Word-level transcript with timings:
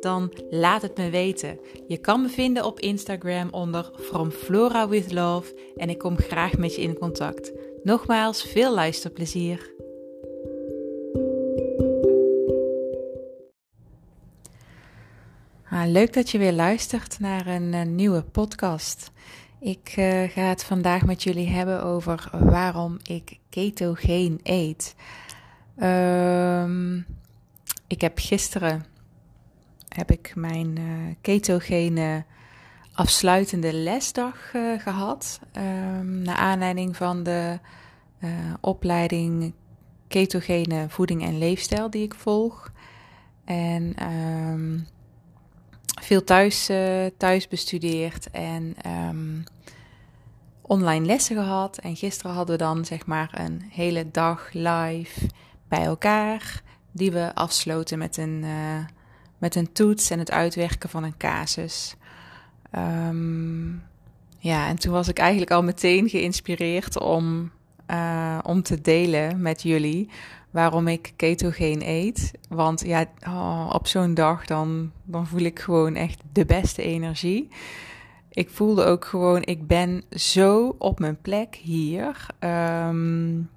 Dan 0.00 0.32
laat 0.50 0.82
het 0.82 0.96
me 0.96 1.10
weten. 1.10 1.58
Je 1.86 1.98
kan 1.98 2.22
me 2.22 2.28
vinden 2.28 2.64
op 2.64 2.80
Instagram 2.80 3.48
onder 3.50 3.90
From 3.98 4.30
Flora 4.30 4.88
with 4.88 5.12
Love 5.12 5.72
en 5.76 5.90
ik 5.90 5.98
kom 5.98 6.16
graag 6.16 6.58
met 6.58 6.74
je 6.74 6.82
in 6.82 6.98
contact. 6.98 7.52
Nogmaals, 7.82 8.42
veel 8.42 8.74
luisterplezier. 8.74 9.76
Ah, 15.70 15.86
leuk 15.86 16.12
dat 16.12 16.30
je 16.30 16.38
weer 16.38 16.52
luistert 16.52 17.20
naar 17.20 17.46
een, 17.46 17.74
eh, 17.74 17.86
nieuwe 17.86 18.22
podcast. 18.22 19.10
Ik 19.60 19.94
uh, 19.98 20.22
ga 20.22 20.42
het 20.42 20.64
vandaag 20.64 21.04
met 21.04 21.22
jullie 21.22 21.48
hebben 21.48 21.82
over 21.82 22.30
waarom 22.32 22.96
ik 23.02 23.38
ketogeen 23.48 24.40
eet. 24.42 24.94
Um, 25.82 27.06
ik 27.86 28.00
heb 28.00 28.18
gisteren 28.18 28.84
heb 29.98 30.10
ik 30.10 30.32
mijn 30.34 30.78
uh, 30.78 31.14
ketogene 31.20 32.24
afsluitende 32.92 33.72
lesdag 33.72 34.54
uh, 34.54 34.80
gehad. 34.80 35.40
Um, 35.56 36.22
naar 36.22 36.36
aanleiding 36.36 36.96
van 36.96 37.22
de 37.22 37.58
uh, 38.20 38.30
opleiding 38.60 39.52
ketogene 40.08 40.86
voeding 40.88 41.22
en 41.22 41.38
leefstijl 41.38 41.90
die 41.90 42.02
ik 42.02 42.14
volg. 42.14 42.72
En 43.44 44.12
um, 44.12 44.86
veel 46.00 46.24
thuis, 46.24 46.70
thuis 47.16 47.48
bestudeerd 47.48 48.30
en 48.30 48.74
um, 48.86 49.44
online 50.62 51.06
lessen 51.06 51.36
gehad. 51.36 51.78
En 51.78 51.96
gisteren 51.96 52.32
hadden 52.32 52.58
we 52.58 52.62
dan 52.64 52.84
zeg 52.84 53.06
maar 53.06 53.30
een 53.32 53.62
hele 53.70 54.10
dag 54.10 54.48
live 54.52 55.28
bij 55.68 55.84
elkaar. 55.84 56.62
Die 56.92 57.12
we 57.12 57.34
afsloten 57.34 57.98
met 57.98 58.16
een 58.16 58.44
met 59.38 59.54
een 59.54 59.72
toets 59.72 60.10
en 60.10 60.18
het 60.18 60.30
uitwerken 60.30 60.88
van 60.88 61.04
een 61.04 61.16
casus. 61.16 61.96
Um, 62.76 63.82
ja, 64.38 64.68
en 64.68 64.76
toen 64.76 64.92
was 64.92 65.08
ik 65.08 65.18
eigenlijk 65.18 65.50
al 65.50 65.62
meteen 65.62 66.08
geïnspireerd 66.08 67.00
om, 67.00 67.50
uh, 67.90 68.38
om 68.42 68.62
te 68.62 68.80
delen 68.80 69.42
met 69.42 69.62
jullie 69.62 70.08
waarom 70.50 70.88
ik 70.88 71.12
ketogeen 71.16 71.82
eet. 71.82 72.30
Want 72.48 72.84
ja, 72.86 73.06
oh, 73.26 73.70
op 73.72 73.86
zo'n 73.86 74.14
dag 74.14 74.44
dan, 74.44 74.92
dan 75.04 75.26
voel 75.26 75.40
ik 75.40 75.58
gewoon 75.58 75.94
echt 75.94 76.20
de 76.32 76.44
beste 76.44 76.82
energie. 76.82 77.48
Ik 78.30 78.50
voelde 78.50 78.84
ook 78.84 79.04
gewoon, 79.04 79.42
ik 79.44 79.66
ben 79.66 80.02
zo 80.10 80.74
op 80.78 80.98
mijn 80.98 81.20
plek 81.20 81.54
hier. 81.54 82.26
Um, 82.40 83.50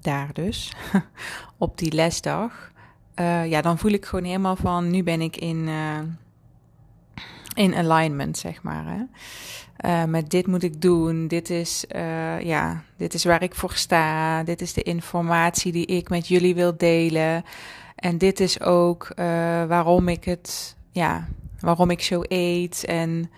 daar 0.00 0.32
dus, 0.32 0.72
op 1.58 1.78
die 1.78 1.92
lesdag. 1.92 2.72
Uh, 3.20 3.46
ja, 3.46 3.60
dan 3.60 3.78
voel 3.78 3.92
ik 3.92 4.04
gewoon 4.04 4.24
helemaal 4.24 4.56
van, 4.56 4.90
nu 4.90 5.02
ben 5.02 5.20
ik 5.20 5.36
in, 5.36 5.56
uh, 5.56 5.98
in 7.54 7.74
alignment, 7.74 8.38
zeg 8.38 8.62
maar. 8.62 8.84
Hè? 8.86 9.02
Uh, 9.88 10.04
met 10.04 10.30
dit 10.30 10.46
moet 10.46 10.62
ik 10.62 10.80
doen, 10.80 11.28
dit 11.28 11.50
is, 11.50 11.84
ja, 12.40 12.82
dit 12.96 13.14
is 13.14 13.24
waar 13.24 13.42
ik 13.42 13.54
voor 13.54 13.72
sta, 13.72 14.42
dit 14.42 14.60
is 14.60 14.72
de 14.72 14.82
informatie 14.82 15.72
die 15.72 15.86
ik 15.86 16.08
met 16.08 16.28
jullie 16.28 16.54
wil 16.54 16.76
delen. 16.76 17.44
En 17.96 18.18
dit 18.18 18.40
is 18.40 18.60
ook 18.60 19.08
waarom 19.68 20.08
ik 20.08 20.24
het, 20.24 20.76
ja, 20.90 21.28
waarom 21.60 21.90
ik 21.90 22.02
zo 22.02 22.22
eet. 22.28 22.84
En 22.84 23.30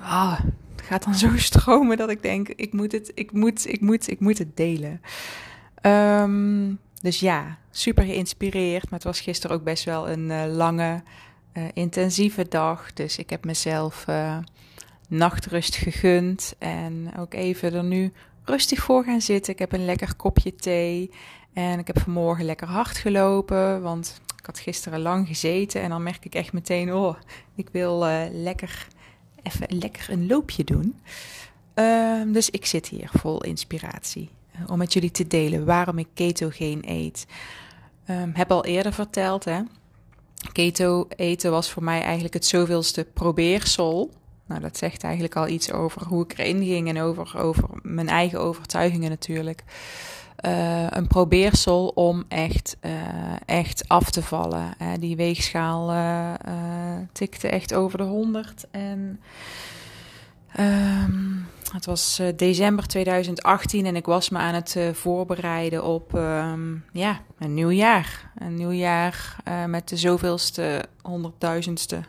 oh, 0.00 0.40
het 0.76 0.82
gaat 0.82 1.04
dan 1.04 1.14
zo 1.14 1.36
stromen 1.50 1.96
dat 1.96 2.10
ik 2.10 2.22
denk, 2.22 2.48
ik 2.48 2.72
moet 2.72 2.92
het, 2.92 3.12
ik 3.14 3.32
moet, 3.32 3.68
ik 3.68 3.80
moet, 3.80 4.08
ik 4.08 4.20
moet 4.20 4.38
het 4.38 4.56
delen. 4.56 5.00
Um, 5.82 6.78
dus 7.02 7.20
ja, 7.20 7.58
super 7.70 8.04
geïnspireerd. 8.04 8.82
Maar 8.82 8.98
het 8.98 9.04
was 9.04 9.20
gisteren 9.20 9.56
ook 9.56 9.64
best 9.64 9.84
wel 9.84 10.08
een 10.08 10.30
uh, 10.30 10.44
lange, 10.54 11.02
uh, 11.54 11.64
intensieve 11.72 12.48
dag. 12.48 12.92
Dus 12.92 13.18
ik 13.18 13.30
heb 13.30 13.44
mezelf 13.44 14.04
uh, 14.08 14.38
nachtrust 15.08 15.76
gegund. 15.76 16.54
En 16.58 17.12
ook 17.18 17.34
even 17.34 17.74
er 17.74 17.84
nu 17.84 18.12
rustig 18.44 18.82
voor 18.82 19.04
gaan 19.04 19.20
zitten. 19.20 19.52
Ik 19.52 19.58
heb 19.58 19.72
een 19.72 19.84
lekker 19.84 20.14
kopje 20.16 20.54
thee. 20.54 21.10
En 21.52 21.78
ik 21.78 21.86
heb 21.86 21.98
vanmorgen 21.98 22.44
lekker 22.44 22.68
hard 22.68 22.96
gelopen. 22.96 23.82
Want 23.82 24.20
ik 24.38 24.46
had 24.46 24.58
gisteren 24.58 25.00
lang 25.00 25.26
gezeten. 25.26 25.82
En 25.82 25.90
dan 25.90 26.02
merk 26.02 26.24
ik 26.24 26.34
echt 26.34 26.52
meteen: 26.52 26.94
oh, 26.94 27.16
ik 27.54 27.68
wil 27.72 27.98
lekker 28.32 28.86
even 29.42 29.78
lekker 29.78 30.06
een 30.10 30.26
loopje 30.26 30.64
doen. 30.64 31.00
Ehm, 31.74 32.32
dus 32.32 32.50
ik 32.50 32.66
zit 32.66 32.88
hier 32.88 33.10
vol 33.12 33.42
inspiratie 33.42 34.30
om 34.66 34.78
met 34.78 34.92
jullie 34.92 35.10
te 35.10 35.26
delen 35.26 35.64
waarom 35.64 35.98
ik 35.98 36.08
ketogeen 36.14 36.82
eet. 36.86 37.26
Um, 38.10 38.30
heb 38.34 38.50
al 38.50 38.64
eerder 38.64 38.92
verteld, 38.92 39.44
hè. 39.44 39.60
Keto 40.52 41.06
eten 41.16 41.50
was 41.50 41.70
voor 41.70 41.84
mij 41.84 42.02
eigenlijk 42.02 42.34
het 42.34 42.46
zoveelste 42.46 43.04
probeersel. 43.14 44.10
Nou, 44.46 44.60
dat 44.60 44.76
zegt 44.76 45.02
eigenlijk 45.02 45.36
al 45.36 45.48
iets 45.48 45.72
over 45.72 46.06
hoe 46.06 46.24
ik 46.24 46.38
erin 46.38 46.64
ging 46.64 46.88
en 46.88 47.00
over, 47.00 47.38
over 47.38 47.64
mijn 47.82 48.08
eigen 48.08 48.40
overtuigingen 48.40 49.10
natuurlijk. 49.10 49.64
Uh, 50.46 50.86
een 50.88 51.06
probeersel 51.06 51.88
om 51.88 52.24
echt, 52.28 52.76
uh, 52.80 52.92
echt 53.46 53.88
af 53.88 54.10
te 54.10 54.22
vallen. 54.22 54.74
Die 54.98 55.16
weegschaal 55.16 55.86
tikte 57.12 57.48
echt 57.48 57.74
over 57.74 57.98
de 57.98 58.04
100. 58.04 58.66
En 58.70 59.20
um, 60.58 61.46
het 61.72 61.86
was 61.86 62.18
uh, 62.20 62.28
december 62.36 62.86
2018 62.86 63.86
en 63.86 63.96
ik 63.96 64.06
was 64.06 64.28
me 64.28 64.38
aan 64.38 64.54
het 64.54 64.74
uh, 64.78 64.92
voorbereiden 64.92 65.84
op 65.84 66.14
um, 66.14 66.84
ja, 66.92 67.20
een 67.38 67.54
nieuw 67.54 67.70
jaar. 67.70 68.30
Een 68.38 68.54
nieuw 68.54 68.70
jaar 68.70 69.36
uh, 69.48 69.64
met 69.64 69.88
de 69.88 69.96
zoveelste, 69.96 70.84
honderdduizendste 71.02 72.00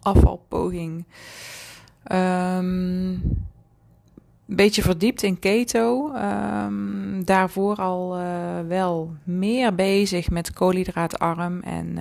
afvalpoging. 0.00 1.04
Um, 2.12 2.18
een 4.48 4.58
beetje 4.58 4.82
verdiept 4.82 5.22
in 5.22 5.38
keto. 5.38 6.12
Daarvoor 7.24 7.76
al 7.76 8.16
wel 8.66 9.12
meer 9.24 9.74
bezig 9.74 10.30
met 10.30 10.52
koolhydraatarm 10.52 11.60
en 11.60 11.98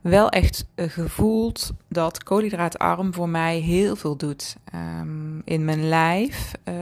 wel 0.00 0.28
echt 0.28 0.66
eh, 0.74 0.88
gevoeld 0.88 1.72
dat 1.88 2.22
koolhydraatarm 2.22 3.14
voor 3.14 3.28
mij 3.28 3.58
heel 3.58 3.96
veel 3.96 4.16
doet 4.16 4.56
um, 4.74 5.42
in 5.44 5.64
mijn 5.64 5.88
lijf. 5.88 6.52
Uh, 6.64 6.74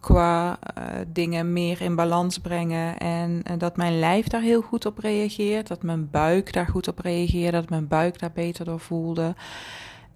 qua 0.00 0.58
uh, 0.78 0.84
dingen 1.12 1.52
meer 1.52 1.80
in 1.80 1.94
balans 1.94 2.38
brengen 2.38 2.98
en 2.98 3.42
dat 3.58 3.76
mijn 3.76 3.98
lijf 3.98 4.26
daar 4.26 4.40
heel 4.40 4.60
goed 4.62 4.86
op 4.86 4.98
reageert, 4.98 5.66
dat 5.66 5.82
mijn 5.82 6.10
buik 6.10 6.52
daar 6.52 6.66
goed 6.66 6.88
op 6.88 6.98
reageert, 6.98 7.52
dat 7.52 7.68
mijn 7.68 7.88
buik 7.88 8.18
daar 8.18 8.32
beter 8.34 8.64
door 8.64 8.80
voelde. 8.80 9.34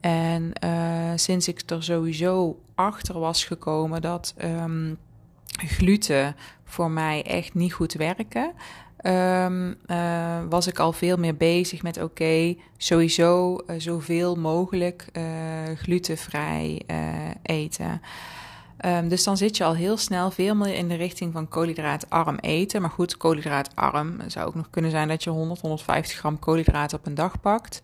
En 0.01 0.53
sinds 1.15 1.49
ik 1.49 1.63
er 1.71 1.83
sowieso 1.83 2.59
achter 2.75 3.19
was 3.19 3.45
gekomen 3.45 4.01
dat 4.01 4.34
um, 4.45 4.99
gluten 5.57 6.37
voor 6.65 6.91
mij 6.91 7.23
echt 7.23 7.55
niet 7.55 7.73
goed 7.73 7.93
werken, 7.93 8.53
um, 9.03 9.77
uh, 9.87 10.41
was 10.49 10.67
ik 10.67 10.79
al 10.79 10.93
veel 10.93 11.17
meer 11.17 11.37
bezig 11.37 11.83
met 11.83 12.03
oké, 12.03 12.55
sowieso 12.77 13.59
uh, 13.67 13.77
zoveel 13.79 14.35
mogelijk 14.35 15.07
uh, 15.13 15.23
glutenvrij 15.77 16.83
eten. 17.43 18.01
Um, 18.84 19.09
dus 19.09 19.25
dan 19.25 19.37
zit 19.37 19.57
je 19.57 19.65
al 19.65 19.75
heel 19.75 19.97
snel 19.97 20.31
veel 20.31 20.54
meer 20.54 20.75
in 20.75 20.89
de 20.89 20.95
richting 20.95 21.33
van 21.33 21.49
koolhydraatarm 21.49 22.37
eten. 22.37 22.81
Maar 22.81 22.91
goed, 22.91 23.16
koolhydraatarm 23.16 24.16
zou 24.27 24.47
ook 24.47 24.54
nog 24.54 24.71
kunnen 24.71 24.91
zijn 24.91 25.09
dat 25.09 25.25
je 25.25 25.31
100, 25.31 25.60
150 25.60 26.19
gram 26.19 26.39
koolhydraten 26.39 26.98
op 26.98 27.07
een 27.07 27.15
dag 27.15 27.41
pakt. 27.41 27.83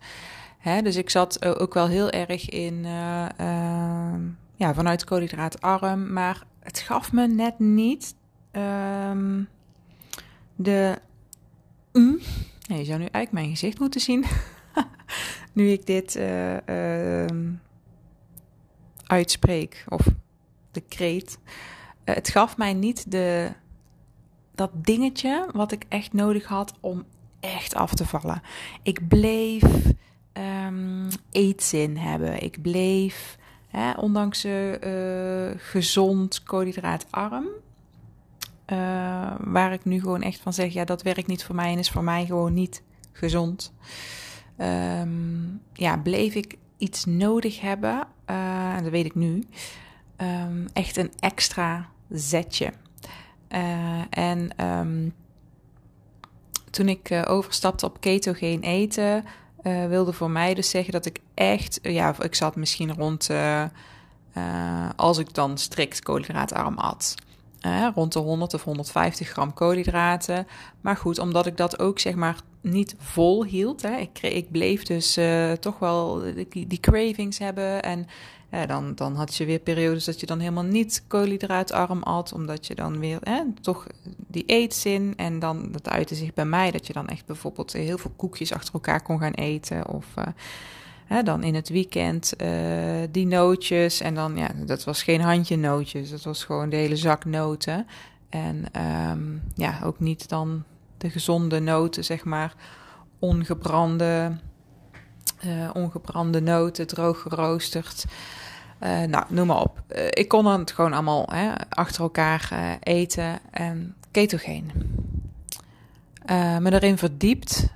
Hè, 0.57 0.81
dus 0.81 0.95
ik 0.95 1.09
zat 1.09 1.45
ook 1.45 1.73
wel 1.73 1.87
heel 1.87 2.09
erg 2.09 2.49
in, 2.49 2.85
ehm, 3.37 4.21
ja, 4.55 4.73
vanuit 4.73 5.03
koolhydraatarm. 5.03 6.13
Maar 6.13 6.43
het 6.59 6.79
gaf 6.79 7.11
me 7.11 7.27
net 7.27 7.59
niet 7.59 8.15
de 10.55 10.99
Mm. 11.99 12.19
je 12.77 12.83
zou 12.83 12.99
nu 12.99 13.05
eigenlijk 13.05 13.31
mijn 13.31 13.49
gezicht 13.49 13.79
moeten 13.79 14.01
zien. 14.01 14.25
nu 15.53 15.71
ik 15.71 15.85
dit 15.85 16.15
uh, 16.15 16.53
uh, 16.53 17.25
uitspreek. 19.05 19.85
Of 19.89 20.07
de 20.71 20.81
kreet. 20.81 21.39
Uh, 22.05 22.15
het 22.15 22.29
gaf 22.29 22.57
mij 22.57 22.73
niet 22.73 23.11
de, 23.11 23.51
dat 24.55 24.71
dingetje 24.73 25.47
wat 25.53 25.71
ik 25.71 25.85
echt 25.89 26.13
nodig 26.13 26.45
had 26.45 26.73
om 26.79 27.05
echt 27.39 27.75
af 27.75 27.93
te 27.93 28.05
vallen. 28.05 28.41
Ik 28.83 29.07
bleef 29.07 29.63
um, 30.33 31.07
eetzin 31.31 31.97
hebben. 31.97 32.41
Ik 32.43 32.61
bleef 32.61 33.37
Hè, 33.69 33.91
ondanks 33.91 34.45
uh, 34.45 35.49
gezond 35.57 36.43
koolhydraatarm. 36.43 37.47
Waar 39.39 39.73
ik 39.73 39.85
nu 39.85 39.99
gewoon 39.99 40.21
echt 40.21 40.39
van 40.39 40.53
zeg, 40.53 40.73
ja, 40.73 40.85
dat 40.85 41.01
werkt 41.01 41.27
niet 41.27 41.43
voor 41.43 41.55
mij 41.55 41.71
en 41.71 41.79
is 41.79 41.89
voor 41.89 42.03
mij 42.03 42.25
gewoon 42.25 42.53
niet 42.53 42.83
gezond. 43.11 43.73
Ehm, 44.57 45.47
ja, 45.73 45.97
bleef 45.97 46.35
ik 46.35 46.57
iets 46.77 47.05
nodig 47.05 47.61
hebben, 47.61 48.07
en 48.25 48.83
dat 48.83 48.91
weet 48.91 49.05
ik 49.05 49.15
nu, 49.15 49.43
um, 50.17 50.67
echt 50.73 50.97
een 50.97 51.11
extra 51.19 51.89
zetje. 52.09 52.71
en 54.09 54.65
um, 54.65 55.13
toen 56.69 56.89
ik 56.89 57.09
uh, 57.09 57.21
overstapte 57.27 57.85
op 57.85 57.99
ketogeen 57.99 58.61
eten, 58.61 59.25
uh, 59.63 59.85
wilde 59.85 60.13
voor 60.13 60.29
mij 60.29 60.53
dus 60.53 60.69
zeggen 60.69 60.93
dat 60.93 61.05
ik 61.05 61.19
echt, 61.33 61.79
uh, 61.81 61.93
ja, 61.93 62.15
ik 62.21 62.35
zat 62.35 62.55
misschien 62.55 62.93
rond, 62.93 63.29
als 64.95 65.17
ik 65.17 65.33
dan 65.33 65.57
strikt 65.57 66.03
koolhydraatarm 66.03 66.77
at. 66.77 67.15
Rond 67.95 68.13
de 68.13 68.19
100 68.19 68.53
of 68.53 68.63
150 68.63 69.29
gram 69.29 69.53
koolhydraten. 69.53 70.47
Maar 70.81 70.95
goed, 70.97 71.19
omdat 71.19 71.45
ik 71.45 71.57
dat 71.57 71.79
ook 71.79 71.99
zeg 71.99 72.15
maar 72.15 72.35
niet 72.61 72.95
vol 72.97 73.45
hield. 73.45 73.81
Hè. 73.81 73.97
Ik, 73.97 74.21
ik 74.21 74.51
bleef 74.51 74.83
dus 74.83 75.19
toch 75.59 75.79
wel 75.79 76.21
die, 76.49 76.79
cravings 76.79 77.37
hebben. 77.37 77.83
En 77.83 78.07
ja, 78.51 78.65
dan, 78.65 78.95
dan 78.95 79.15
had 79.15 79.35
je 79.35 79.45
weer 79.45 79.59
periodes 79.59 80.05
dat 80.05 80.19
je 80.19 80.25
dan 80.25 80.39
helemaal 80.39 80.63
niet 80.63 81.03
koolhydraatarm 81.07 82.03
at, 82.03 82.33
omdat 82.33 82.67
je 82.67 82.75
dan 82.75 82.99
weer 82.99 83.19
toch 83.61 83.87
die 84.27 84.43
eetzin. 84.45 85.13
En 85.15 85.39
dan, 85.39 85.71
dat 85.71 85.89
uitte 85.89 86.15
zich 86.15 86.33
bij 86.33 86.45
mij, 86.45 86.71
dat 86.71 86.87
je 86.87 86.93
dan 86.93 87.07
echt 87.07 87.25
bijvoorbeeld 87.25 87.73
heel 87.73 87.97
veel 87.97 88.13
koekjes 88.15 88.53
achter 88.53 88.73
elkaar 88.73 89.01
kon 89.01 89.19
gaan 89.19 89.33
eten. 89.33 89.87
Of 89.87 90.05
uh, 90.17 90.25
hè, 91.09 91.23
dan 91.23 91.43
in 91.43 91.55
het 91.55 91.69
weekend 91.69 92.33
uh, 92.37 92.49
die 93.11 93.27
nootjes. 93.27 94.01
En 94.01 94.15
dan, 94.15 94.37
ja, 94.37 94.49
dat 94.65 94.83
was 94.83 95.03
geen 95.03 95.21
handje 95.21 95.57
nootjes, 95.57 96.09
dat 96.09 96.23
was 96.23 96.43
gewoon 96.43 96.69
de 96.69 96.75
hele 96.75 96.95
zak 96.95 97.25
noten. 97.25 97.87
En 98.29 98.65
um, 99.11 99.41
ja, 99.55 99.79
ook 99.83 99.99
niet 99.99 100.29
dan 100.29 100.63
de 100.97 101.09
gezonde 101.09 101.59
noten, 101.59 102.03
zeg 102.03 102.23
maar, 102.23 102.53
ongebrande... 103.19 104.37
Uh, 105.45 105.69
ongebrande 105.73 106.41
noten, 106.41 106.87
droog 106.87 107.21
geroosterd. 107.21 108.05
Uh, 108.83 109.01
nou, 109.03 109.25
noem 109.29 109.47
maar 109.47 109.61
op. 109.61 109.83
Ik 110.09 110.27
kon 110.27 110.45
het 110.45 110.71
gewoon 110.71 110.93
allemaal 110.93 111.25
hè, 111.31 111.51
achter 111.69 112.01
elkaar 112.01 112.77
eten 112.79 113.39
en 113.51 113.95
ketogeen. 114.11 114.71
me 116.59 116.73
erin 116.73 116.97
verdiept. 116.97 117.67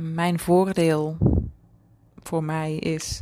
mijn 0.00 0.38
voordeel 0.38 1.16
voor 2.22 2.44
mij 2.44 2.74
is 2.74 3.20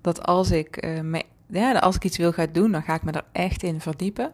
dat 0.00 0.26
als 0.26 0.50
ik, 0.50 1.00
me, 1.02 1.22
ja, 1.46 1.72
als 1.72 1.96
ik 1.96 2.04
iets 2.04 2.16
wil 2.16 2.32
gaan 2.32 2.52
doen, 2.52 2.72
dan 2.72 2.82
ga 2.82 2.94
ik 2.94 3.02
me 3.02 3.12
er 3.12 3.24
echt 3.32 3.62
in 3.62 3.80
verdiepen. 3.80 4.32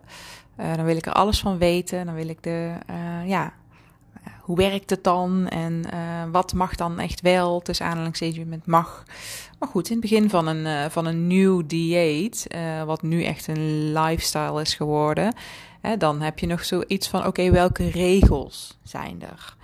dan 0.56 0.84
wil 0.84 0.96
ik 0.96 1.06
er 1.06 1.12
alles 1.12 1.40
van 1.40 1.58
weten. 1.58 2.06
Dan 2.06 2.14
wil 2.14 2.28
ik 2.28 2.42
de, 2.42 2.72
ja, 3.24 3.52
hoe 4.48 4.56
werkt 4.56 4.90
het 4.90 5.04
dan 5.04 5.48
en 5.48 5.82
uh, 5.94 6.24
wat 6.32 6.52
mag 6.52 6.74
dan 6.74 6.98
echt 6.98 7.20
wel, 7.20 7.60
tussen 7.60 7.86
aanhalingstekens 7.86 8.48
met 8.48 8.66
mag. 8.66 9.02
Maar 9.58 9.68
goed, 9.68 9.86
in 9.86 9.92
het 9.92 10.00
begin 10.00 10.30
van 10.30 10.46
een, 10.46 10.66
uh, 10.66 10.84
van 10.90 11.06
een 11.06 11.26
nieuw 11.26 11.66
dieet, 11.66 12.46
uh, 12.54 12.82
wat 12.82 13.02
nu 13.02 13.24
echt 13.24 13.48
een 13.48 13.92
lifestyle 13.92 14.60
is 14.60 14.74
geworden, 14.74 15.34
dan 15.98 16.20
heb 16.20 16.38
je 16.38 16.46
nog 16.46 16.64
zoiets 16.64 17.08
van, 17.08 17.26
oké, 17.26 17.50
welke 17.50 17.90
regels 17.90 18.78
zijn 18.82 19.22
er? 19.22 19.56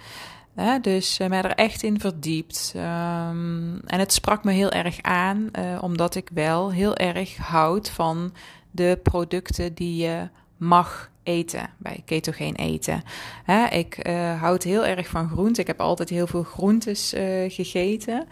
Hè, 0.55 0.81
dus 0.81 1.19
mij 1.19 1.43
er 1.43 1.55
echt 1.55 1.83
in 1.83 2.01
verdiept. 2.01 2.73
Um, 2.77 3.81
en 3.87 3.99
het 3.99 4.13
sprak 4.13 4.45
me 4.45 4.53
heel 4.53 4.71
erg 4.71 5.03
aan, 5.03 5.51
omdat 5.81 6.15
ik 6.15 6.31
wel 6.35 6.73
heel 6.73 6.97
erg 6.97 7.37
houd 7.37 7.91
van 7.91 8.35
de 8.71 8.99
producten 9.03 9.75
die 9.75 10.03
je 10.03 10.29
mag 10.57 11.11
eten, 11.23 11.71
bij 11.79 12.03
ketogeen 12.05 12.55
eten. 12.55 13.03
Hè, 13.45 13.67
ik 13.67 14.09
uh, 14.09 14.41
houd 14.41 14.63
heel 14.63 14.87
erg 14.87 15.09
van 15.09 15.29
groenten. 15.29 15.63
Ik 15.63 15.67
heb 15.67 15.81
altijd 15.81 16.09
heel 16.09 16.27
veel 16.27 16.43
groentes 16.43 17.13
gegeten. 17.49 18.27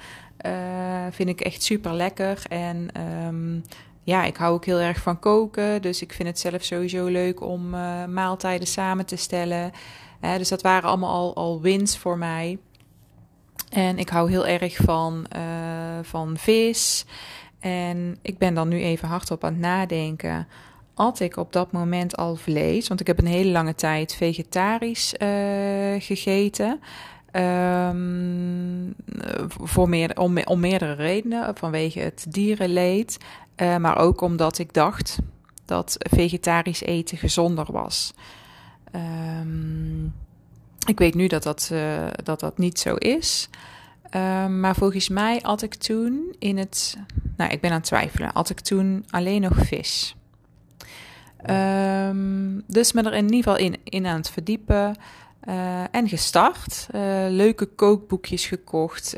Uh, 0.47 0.53
vind 1.11 1.29
ik 1.29 1.41
echt 1.41 1.63
super 1.63 1.93
lekker. 1.93 2.43
En 2.49 2.89
um, 3.27 3.63
ja, 4.03 4.25
ik 4.25 4.37
hou 4.37 4.55
ook 4.55 4.65
heel 4.65 4.79
erg 4.79 5.01
van 5.01 5.19
koken. 5.19 5.83
Dus 5.83 6.03
ik 6.03 6.13
vind 6.13 6.29
het 6.29 6.39
zelf 6.39 6.63
sowieso 6.63 7.07
leuk 7.07 7.41
om 7.41 7.71
maaltijden 8.13 8.67
samen 8.67 9.07
te 9.07 9.17
stellen. 9.17 9.73
Dus 10.39 10.49
dat 10.49 10.63
waren 10.63 10.89
allemaal 10.89 11.35
al, 11.35 11.61
wins 11.61 11.99
voor 11.99 12.19
mij. 12.19 12.59
En 13.71 13.99
ik 13.99 14.09
hou 14.09 14.31
heel 14.31 14.47
erg 14.47 14.77
van, 14.77 15.27
van 16.03 16.37
vis. 16.37 17.05
En 17.61 18.19
ik 18.23 18.39
ben 18.39 18.55
dan 18.55 18.69
nu 18.69 18.83
even 18.83 19.09
hardop 19.09 19.45
aan 19.45 19.53
het 19.53 19.61
nadenken 19.61 20.47
at 20.95 21.21
ik 21.21 21.37
op 21.37 21.53
dat 21.53 21.73
moment 21.73 22.17
al 22.17 22.37
vlees. 22.37 22.89
Want 22.89 23.01
ik 23.01 23.07
heb 23.07 23.19
een 23.19 23.27
hele 23.27 23.51
lange 23.51 23.75
tijd 23.75 24.15
vegetarisch 24.15 25.15
uh, 25.19 25.29
gegeten. 25.99 26.81
Um, 27.33 28.95
voor 29.47 29.89
meer, 29.89 30.19
om, 30.19 30.39
om, 30.45 30.61
meerdere 30.61 30.93
redenen. 30.93 31.57
Vanwege 31.57 32.01
het 32.01 32.27
dierenleed. 32.29 33.19
Uh, 33.57 33.77
maar 33.77 33.99
ook 33.99 34.21
omdat 34.21 34.59
ik 34.59 34.73
dacht 34.73 35.19
dat 35.65 35.97
vegetarisch 35.99 36.83
eten 36.83 37.19
gezonder 37.19 37.73
was. 37.73 38.15
Um, 38.95 40.15
ik 40.87 40.99
weet 40.99 41.15
nu 41.15 41.27
dat 41.27 41.43
dat, 41.43 41.71
uh, 41.73 42.07
dat, 42.23 42.41
dat 42.41 42.59
niet 42.59 42.79
zo 42.79 42.95
is. 42.95 43.49
Um, 44.15 44.61
maar 44.61 44.75
volgens 44.75 45.09
mij 45.09 45.39
had 45.43 45.63
ik 45.63 45.75
toen 45.75 46.35
in 46.39 46.59
het. 46.59 46.99
Nou, 47.37 47.51
ik 47.51 47.61
ben 47.61 47.71
aan 47.71 47.77
het 47.77 47.87
twijfelen. 47.87 48.31
Had 48.33 48.51
ik 48.51 48.61
toen 48.61 49.05
alleen 49.11 49.41
nog 49.41 49.55
vis. 49.57 50.17
Um, 51.47 52.63
dus 52.67 52.93
me 52.93 53.03
er 53.03 53.15
in 53.15 53.25
ieder 53.25 53.37
geval 53.37 53.57
in, 53.57 53.77
in 53.85 54.07
aan 54.07 54.17
het 54.17 54.31
verdiepen. 54.31 54.97
Uh, 55.49 55.83
en 55.91 56.09
gestart. 56.09 56.89
Uh, 56.95 57.01
leuke 57.29 57.67
kookboekjes 57.67 58.47
gekocht. 58.47 59.13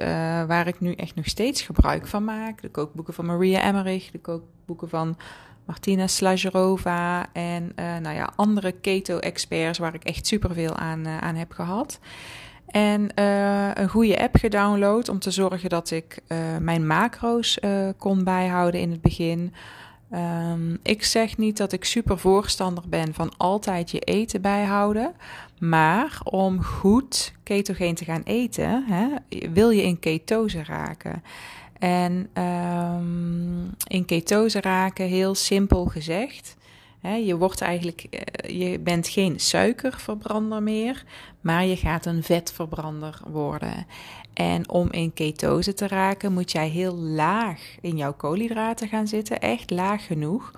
Waar 0.46 0.66
ik 0.66 0.80
nu 0.80 0.92
echt 0.92 1.14
nog 1.14 1.28
steeds 1.28 1.62
gebruik 1.62 2.06
van 2.06 2.24
maak. 2.24 2.62
De 2.62 2.70
kookboeken 2.70 3.14
van 3.14 3.26
Maria 3.26 3.60
Emmerich. 3.60 4.10
De 4.10 4.20
kookboeken 4.20 4.88
van 4.88 5.16
Martina 5.64 6.06
Slajerova. 6.06 7.26
En 7.32 7.72
nou 7.76 8.14
ja, 8.14 8.32
andere 8.36 8.72
keto-experts 8.72 9.78
waar 9.78 9.94
ik 9.94 10.04
echt 10.04 10.26
superveel 10.26 10.76
aan, 10.76 11.06
aan 11.06 11.34
heb 11.34 11.52
gehad. 11.52 11.98
En 12.66 13.10
een 13.80 13.88
goede 13.88 14.20
app 14.20 14.36
gedownload 14.36 15.08
om 15.08 15.18
te 15.18 15.30
zorgen 15.30 15.68
dat 15.68 15.90
ik 15.90 16.18
mijn 16.60 16.86
macro's 16.86 17.58
kon 17.98 18.24
bijhouden 18.24 18.80
in 18.80 18.90
het 18.90 19.00
begin. 19.00 19.54
Um, 20.12 20.78
ik 20.82 21.04
zeg 21.04 21.36
niet 21.36 21.56
dat 21.56 21.72
ik 21.72 21.84
super 21.84 22.18
voorstander 22.18 22.84
ben 22.88 23.14
van 23.14 23.32
altijd 23.36 23.90
je 23.90 24.00
eten 24.00 24.40
bijhouden. 24.40 25.14
Maar 25.58 26.20
om 26.24 26.62
goed 26.62 27.32
ketogeen 27.42 27.94
te 27.94 28.04
gaan 28.04 28.22
eten, 28.24 28.84
hè, 28.86 29.06
wil 29.52 29.70
je 29.70 29.82
in 29.82 29.98
ketose 29.98 30.64
raken. 30.64 31.22
En 31.78 32.28
um, 32.42 33.74
in 33.86 34.04
ketose 34.04 34.60
raken, 34.60 35.06
heel 35.06 35.34
simpel 35.34 35.84
gezegd. 35.84 36.56
Hè, 37.00 37.14
je 37.14 37.36
wordt 37.36 37.60
eigenlijk, 37.60 38.06
eh, 38.10 38.60
je 38.60 38.78
bent 38.78 39.08
geen 39.08 39.40
suikerverbrander 39.40 40.62
meer, 40.62 41.04
maar 41.40 41.64
je 41.64 41.76
gaat 41.76 42.06
een 42.06 42.22
vetverbrander 42.22 43.20
worden. 43.26 43.86
En 44.32 44.68
om 44.68 44.90
in 44.90 45.12
ketose 45.12 45.74
te 45.74 45.88
raken, 45.88 46.32
moet 46.32 46.52
jij 46.52 46.68
heel 46.68 46.94
laag 46.94 47.60
in 47.80 47.96
jouw 47.96 48.14
koolhydraten 48.14 48.88
gaan 48.88 49.06
zitten, 49.06 49.40
echt 49.40 49.70
laag 49.70 50.06
genoeg, 50.06 50.52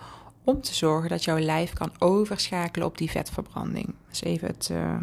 om 0.44 0.60
te 0.60 0.74
zorgen 0.74 1.08
dat 1.08 1.24
jouw 1.24 1.38
lijf 1.38 1.72
kan 1.72 1.92
overschakelen 1.98 2.86
op 2.86 2.98
die 2.98 3.10
vetverbranding. 3.10 3.94
Dus 4.08 4.22
even 4.22 4.48
het, 4.48 4.68
uh, 4.72 4.96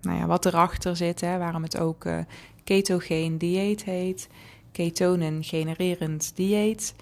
nou 0.00 0.18
ja, 0.18 0.26
wat 0.26 0.46
erachter 0.46 0.96
zit, 0.96 1.20
hè, 1.20 1.38
waarom 1.38 1.62
het 1.62 1.78
ook 1.78 2.04
uh, 2.04 2.18
ketogeen 2.64 3.38
dieet 3.38 3.84
heet, 3.84 4.28
ketonen 4.72 5.44
genererend 5.44 6.32
dieet. 6.34 6.94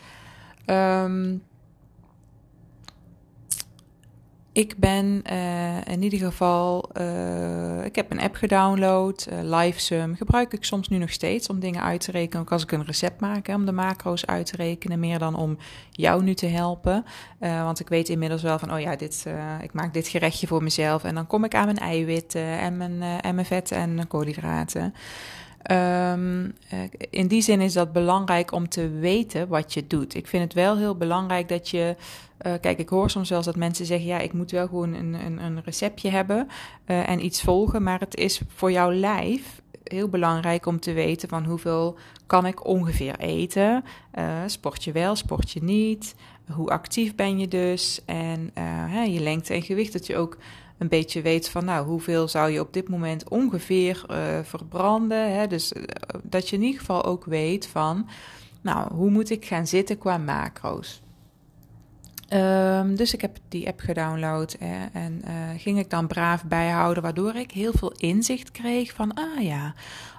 Um, 0.67 1.43
ik 4.57 4.77
ben 4.77 5.23
uh, 5.31 5.77
in 5.87 6.03
ieder 6.03 6.19
geval, 6.19 6.91
uh, 7.01 7.85
ik 7.85 7.97
heb 7.97 8.11
een 8.11 8.21
app 8.21 8.35
gedownload, 8.35 9.29
uh. 9.33 10.03
Gebruik 10.15 10.53
ik 10.53 10.65
soms 10.65 10.89
nu 10.89 10.99
nog 10.99 11.11
steeds 11.11 11.49
om 11.49 11.61
dingen 11.61 11.83
uit 11.83 12.01
te 12.01 12.11
rekenen. 12.11 12.43
Ook 12.43 12.53
als 12.53 12.63
ik 12.63 12.73
een 12.73 12.85
recept 12.85 13.21
maak, 13.21 13.49
om 13.49 13.67
de 13.67 13.73
macro's 13.73 14.27
uit 14.27 14.47
te 14.47 14.57
rekenen. 14.57 15.01
Meer 15.01 15.19
dan 15.19 15.37
om 15.37 15.59
jou 15.91 16.23
nu 16.23 16.35
te 16.35 16.47
helpen. 16.47 17.05
want 17.39 17.81
ik 17.81 17.89
weet 17.89 18.09
inmiddels 18.09 18.43
wel 18.43 18.59
van, 18.59 18.73
oh 18.73 18.81
ja, 18.81 18.97
dit, 18.97 19.27
ik 19.63 19.73
maak 19.73 19.95
dit 19.95 20.09
gerechtje 20.09 20.47
voor 20.47 20.63
mezelf. 20.63 21.05
En 21.05 21.15
dan 21.15 21.27
kom 21.27 21.45
ik 21.45 21.55
aan 21.55 21.65
mijn 21.65 21.79
eiwitten 21.79 22.59
en 22.59 22.77
mijn, 22.77 23.03
en 23.03 23.35
mijn 23.35 23.47
vetten 23.47 23.77
en 23.77 24.09
koolhydraten. 24.09 24.95
Um, 25.71 26.55
in 27.11 27.27
die 27.27 27.43
zin 27.43 27.61
is 27.61 27.73
dat 27.73 27.93
belangrijk 27.93 28.53
om 28.53 28.69
te 28.69 28.89
weten 28.89 29.49
wat 29.49 29.75
je 29.75 29.87
doet. 29.87 30.15
Ik 30.15 30.27
vind 30.27 30.43
het 30.43 30.53
wel 30.53 30.77
heel 30.77 30.97
belangrijk 30.97 31.49
dat 31.49 31.69
je. 31.69 31.97
Uh, 32.47 32.53
kijk, 32.61 32.79
ik 32.79 32.89
hoor 32.89 33.11
soms 33.11 33.29
zelfs 33.29 33.47
dat 33.47 33.57
mensen 33.57 33.87
zeggen: 33.87 34.07
ja, 34.07 34.19
ik 34.19 34.33
moet 34.33 34.51
wel 34.51 34.67
gewoon 34.67 34.95
een, 34.95 35.15
een, 35.15 35.39
een 35.39 35.63
receptje 35.65 36.11
hebben 36.11 36.49
uh, 36.87 37.09
en 37.09 37.25
iets 37.25 37.43
volgen. 37.43 37.83
Maar 37.83 38.01
het 38.01 38.17
is 38.17 38.41
voor 38.49 38.73
jouw 38.73 38.93
lijf 38.93 39.63
heel 39.85 40.09
belangrijk 40.09 40.67
om 40.67 40.81
te 40.81 40.93
weten 40.93 41.29
van 41.29 41.45
hoeveel 41.45 41.99
kan 42.27 42.47
ik 42.47 42.67
ongeveer 42.67 43.19
eten. 43.19 43.85
Sport 44.47 44.85
je 44.85 44.93
wel, 44.93 45.17
sport 45.17 45.51
je 45.51 45.63
niet? 45.63 46.15
Hoe 46.51 46.71
actief 46.71 47.15
ben 47.15 47.39
je 47.39 47.49
dus? 47.49 48.01
En 48.05 48.51
uh, 48.59 49.15
je 49.15 49.21
lengte 49.21 49.55
en 49.55 49.63
gewicht, 49.63 49.93
dat 49.93 50.07
je 50.07 50.17
ook 50.17 50.37
een 50.79 50.89
beetje 50.89 51.23
weet 51.23 51.49
van 51.49 51.65
nou, 51.65 51.87
hoeveel 51.87 52.29
zou 52.29 52.51
je 52.51 52.61
op 52.61 52.73
dit 52.73 52.89
moment 52.89 53.29
ongeveer 53.29 54.05
uh, 54.11 54.17
verbranden. 54.43 55.35
Hè? 55.35 55.47
Dus 55.47 55.73
dat 56.23 56.49
je 56.49 56.57
in 56.57 56.63
ieder 56.63 56.81
geval 56.81 57.05
ook 57.05 57.25
weet 57.25 57.67
van 57.67 58.09
nou, 58.61 58.95
hoe 58.95 59.11
moet 59.11 59.31
ik 59.31 59.45
gaan 59.45 59.67
zitten 59.67 59.99
qua 59.99 60.19
macro's. 60.19 61.03
Um, 62.33 62.97
dus 62.97 63.15
ik 63.15 63.21
heb 63.21 63.39
die 63.49 63.67
app 63.69 63.81
gedownload 63.81 64.57
hè, 64.59 64.87
en 64.93 65.23
uh, 65.25 65.33
ging 65.57 65.79
ik 65.79 65.91
dan 65.91 66.07
braaf 66.07 66.45
bijhouden, 66.45 67.03
waardoor 67.03 67.35
ik 67.35 67.51
heel 67.51 67.73
veel 67.73 67.93
inzicht 67.97 68.51
kreeg 68.51 68.93
van, 68.93 69.15
ah 69.15 69.43
ja, 69.43 69.75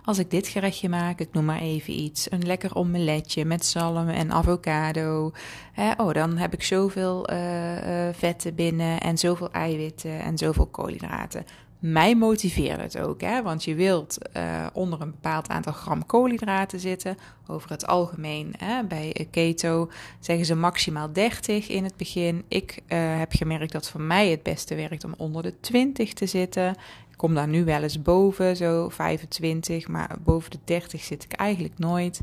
als 0.07 0.17
ik 0.17 0.31
dit 0.31 0.47
gerechtje 0.47 0.89
maak, 0.89 1.19
ik 1.19 1.33
noem 1.33 1.45
maar 1.45 1.59
even 1.59 1.93
iets, 1.93 2.31
een 2.31 2.45
lekker 2.45 2.75
omeletje 2.75 3.45
met 3.45 3.65
zalm 3.65 4.09
en 4.09 4.31
avocado, 4.31 5.31
hè, 5.71 5.91
oh, 5.97 6.13
dan 6.13 6.37
heb 6.37 6.53
ik 6.53 6.63
zoveel 6.63 7.31
uh, 7.31 8.07
uh, 8.07 8.13
vetten 8.13 8.55
binnen 8.55 9.01
en 9.01 9.17
zoveel 9.17 9.51
eiwitten 9.51 10.19
en 10.19 10.37
zoveel 10.37 10.65
koolhydraten 10.65 11.45
mij 11.79 12.15
motiveert 12.15 12.81
het 12.81 12.97
ook, 12.99 13.21
hè? 13.21 13.41
want 13.41 13.63
je 13.63 13.75
wilt 13.75 14.17
uh, 14.37 14.65
onder 14.73 15.01
een 15.01 15.11
bepaald 15.11 15.49
aantal 15.49 15.73
gram 15.73 16.05
koolhydraten 16.05 16.79
zitten. 16.79 17.17
Over 17.47 17.69
het 17.69 17.87
algemeen, 17.87 18.53
hè? 18.57 18.83
bij 18.83 19.27
keto 19.31 19.89
zeggen 20.19 20.45
ze 20.45 20.55
maximaal 20.55 21.13
30 21.13 21.69
in 21.69 21.83
het 21.83 21.97
begin. 21.97 22.43
Ik 22.47 22.81
uh, 22.87 23.17
heb 23.17 23.31
gemerkt 23.31 23.71
dat 23.71 23.89
voor 23.89 24.01
mij 24.01 24.29
het 24.29 24.43
beste 24.43 24.75
werkt 24.75 25.03
om 25.03 25.13
onder 25.17 25.43
de 25.43 25.59
20 25.59 26.13
te 26.13 26.25
zitten. 26.25 26.69
Ik 27.09 27.17
kom 27.17 27.33
daar 27.33 27.47
nu 27.47 27.65
wel 27.65 27.83
eens 27.83 28.01
boven, 28.01 28.55
zo 28.55 28.89
25, 28.89 29.87
maar 29.87 30.15
boven 30.23 30.51
de 30.51 30.59
30 30.63 31.03
zit 31.03 31.23
ik 31.23 31.33
eigenlijk 31.33 31.77
nooit. 31.77 32.21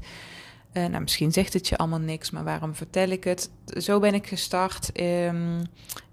Uh, 0.75 0.87
nou, 0.87 1.03
misschien 1.03 1.33
zegt 1.33 1.53
het 1.53 1.69
je 1.69 1.77
allemaal 1.77 1.99
niks, 1.99 2.31
maar 2.31 2.45
waarom 2.45 2.75
vertel 2.75 3.09
ik 3.09 3.25
het? 3.25 3.51
Zo 3.67 4.01
ben 4.01 4.15
ik 4.15 4.27
gestart 4.27 5.01
um, 5.01 5.63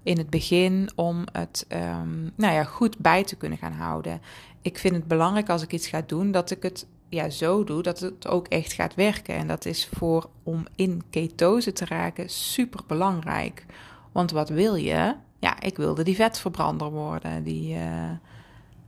in 0.02 0.18
het 0.18 0.30
begin 0.30 0.90
om 0.94 1.24
het 1.32 1.66
um, 1.68 2.32
nou 2.36 2.54
ja, 2.54 2.64
goed 2.64 2.98
bij 2.98 3.24
te 3.24 3.36
kunnen 3.36 3.58
gaan 3.58 3.72
houden. 3.72 4.20
Ik 4.62 4.78
vind 4.78 4.94
het 4.94 5.06
belangrijk 5.06 5.48
als 5.48 5.62
ik 5.62 5.72
iets 5.72 5.86
ga 5.86 6.02
doen 6.06 6.30
dat 6.30 6.50
ik 6.50 6.62
het 6.62 6.86
ja, 7.08 7.30
zo 7.30 7.64
doe 7.64 7.82
dat 7.82 8.00
het 8.00 8.28
ook 8.28 8.48
echt 8.48 8.72
gaat 8.72 8.94
werken. 8.94 9.34
En 9.34 9.46
dat 9.46 9.64
is 9.64 9.88
voor 9.92 10.28
om 10.42 10.66
in 10.74 11.02
ketose 11.10 11.72
te 11.72 11.84
raken 11.84 12.30
super 12.30 12.80
belangrijk. 12.86 13.66
Want 14.12 14.30
wat 14.30 14.48
wil 14.48 14.74
je? 14.74 15.14
Ja, 15.38 15.60
ik 15.60 15.76
wilde 15.76 16.02
die 16.02 16.14
vetverbrander 16.14 16.90
worden. 16.90 17.42
Die. 17.42 17.74
Uh, 17.74 18.10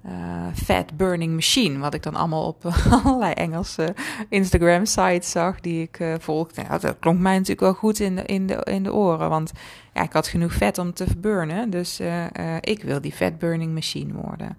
uh, 0.07 0.47
fat 0.55 0.97
burning 0.97 1.35
machine. 1.35 1.79
Wat 1.79 1.95
ik 1.95 2.03
dan 2.03 2.15
allemaal 2.15 2.47
op 2.47 2.65
allerlei 3.05 3.33
Engelse 3.33 3.95
Instagram 4.29 4.85
sites 4.85 5.31
zag 5.31 5.61
die 5.61 5.83
ik 5.83 6.19
volgde. 6.19 6.63
Dat 6.81 6.97
klonk 6.99 7.19
mij 7.19 7.33
natuurlijk 7.33 7.61
wel 7.61 7.75
goed 7.75 8.01
in 8.01 8.17
de, 8.17 8.23
in 8.23 8.47
de, 8.47 8.55
in 8.65 8.83
de 8.83 8.93
oren. 8.93 9.29
Want 9.29 9.53
ja, 9.95 10.03
ik 10.03 10.13
had 10.13 10.29
genoeg 10.29 10.53
vet 10.53 10.79
om 10.79 10.93
te 10.93 11.07
verburnen. 11.07 11.71
Dus 11.71 12.01
uh, 12.01 12.25
ik 12.61 12.83
wil 12.83 13.01
die 13.01 13.13
fat 13.13 13.39
burning 13.39 13.75
machine 13.75 14.13
worden. 14.13 14.57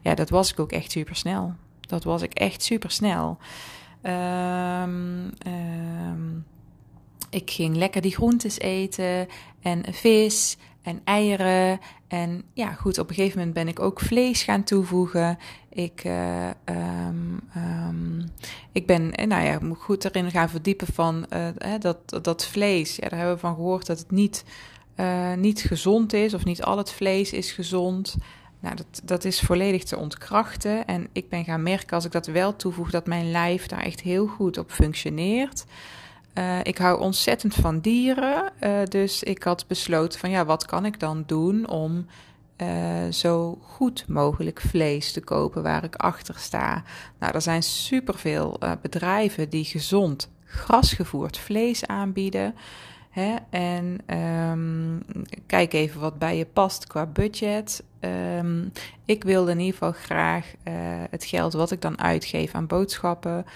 Ja, 0.00 0.14
dat 0.14 0.30
was 0.30 0.52
ik 0.52 0.60
ook 0.60 0.72
echt 0.72 0.90
super 0.90 1.16
snel. 1.16 1.54
Dat 1.80 2.04
was 2.04 2.22
ik 2.22 2.34
echt 2.34 2.62
super 2.62 2.90
snel. 2.90 3.38
Um, 4.02 5.30
um, 5.46 6.44
ik 7.30 7.50
ging 7.50 7.76
lekker 7.76 8.02
die 8.02 8.14
groentes 8.14 8.58
eten 8.58 9.28
en 9.60 9.84
vis 9.92 10.56
en 10.82 11.00
eieren. 11.04 11.80
En 12.08 12.42
ja, 12.52 12.72
goed, 12.72 12.98
op 12.98 13.08
een 13.08 13.14
gegeven 13.14 13.38
moment 13.38 13.54
ben 13.54 13.68
ik 13.68 13.80
ook 13.80 14.00
vlees 14.00 14.42
gaan 14.42 14.64
toevoegen. 14.64 15.38
Ik, 15.68 16.04
uh, 16.04 16.48
um, 16.64 18.30
ik 18.72 18.86
ben, 18.86 19.12
eh, 19.12 19.26
nou 19.26 19.44
ja, 19.44 19.58
moet 19.62 19.78
goed 19.78 20.04
erin 20.04 20.30
gaan 20.30 20.48
verdiepen 20.48 20.86
van 20.86 21.26
uh, 21.32 21.48
dat, 21.78 22.18
dat 22.22 22.46
vlees. 22.46 22.96
Ja, 22.96 23.08
daar 23.08 23.18
hebben 23.18 23.34
we 23.34 23.40
van 23.40 23.54
gehoord 23.54 23.86
dat 23.86 23.98
het 23.98 24.10
niet, 24.10 24.44
niet 25.36 25.60
gezond 25.60 26.12
is, 26.12 26.34
of 26.34 26.44
niet 26.44 26.62
al 26.62 26.78
het 26.78 26.92
vlees 26.92 27.32
is 27.32 27.52
gezond. 27.52 28.16
Nou, 28.60 28.76
dat, 28.76 29.00
dat 29.04 29.24
is 29.24 29.40
volledig 29.40 29.84
te 29.84 29.96
ontkrachten. 29.96 30.86
En 30.86 31.08
ik 31.12 31.28
ben 31.28 31.44
gaan 31.44 31.62
merken 31.62 31.96
als 31.96 32.04
ik 32.04 32.12
dat 32.12 32.26
wel 32.26 32.56
toevoeg, 32.56 32.90
dat 32.90 33.06
mijn 33.06 33.30
lijf 33.30 33.66
daar 33.66 33.82
echt 33.82 34.00
heel 34.00 34.26
goed 34.26 34.58
op 34.58 34.70
functioneert. 34.70 35.64
Uh, 36.34 36.58
ik 36.62 36.78
hou 36.78 37.00
ontzettend 37.00 37.54
van 37.54 37.80
dieren, 37.80 38.52
uh, 38.60 38.82
dus 38.84 39.22
ik 39.22 39.42
had 39.42 39.66
besloten 39.66 40.20
van 40.20 40.30
ja, 40.30 40.44
wat 40.44 40.66
kan 40.66 40.84
ik 40.84 41.00
dan 41.00 41.22
doen 41.26 41.68
om 41.68 42.06
uh, 42.56 42.68
zo 43.10 43.58
goed 43.62 44.04
mogelijk 44.08 44.60
vlees 44.60 45.12
te 45.12 45.20
kopen 45.20 45.62
waar 45.62 45.84
ik 45.84 45.96
achter 45.96 46.34
sta. 46.38 46.82
Nou, 47.18 47.34
er 47.34 47.42
zijn 47.42 47.62
superveel 47.62 48.58
bedrijven 48.82 49.48
die 49.48 49.64
gezond 49.64 50.30
grasgevoerd 50.44 51.38
vlees 51.38 51.86
aanbieden. 51.86 52.54
Hè? 53.10 53.36
En 53.50 54.16
um, 54.18 55.02
kijk 55.46 55.72
even 55.72 56.00
wat 56.00 56.18
bij 56.18 56.36
je 56.36 56.46
past 56.46 56.86
qua 56.86 57.06
budget. 57.06 57.82
Um, 58.38 58.72
ik 59.04 59.24
wilde 59.24 59.50
in 59.50 59.58
ieder 59.58 59.72
geval 59.72 59.92
graag 59.92 60.54
het 61.10 61.24
geld 61.24 61.52
wat 61.52 61.70
ik 61.70 61.80
dan 61.80 62.00
uitgeef 62.00 62.54
aan 62.54 62.66
boodschappen 62.66 63.46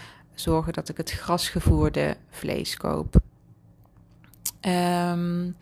zorgen 0.41 0.73
dat 0.73 0.89
ik 0.89 0.97
het 0.97 1.11
grasgevoerde 1.11 2.17
vlees 2.31 2.77
koop. 2.77 3.21
Um, 4.61 5.57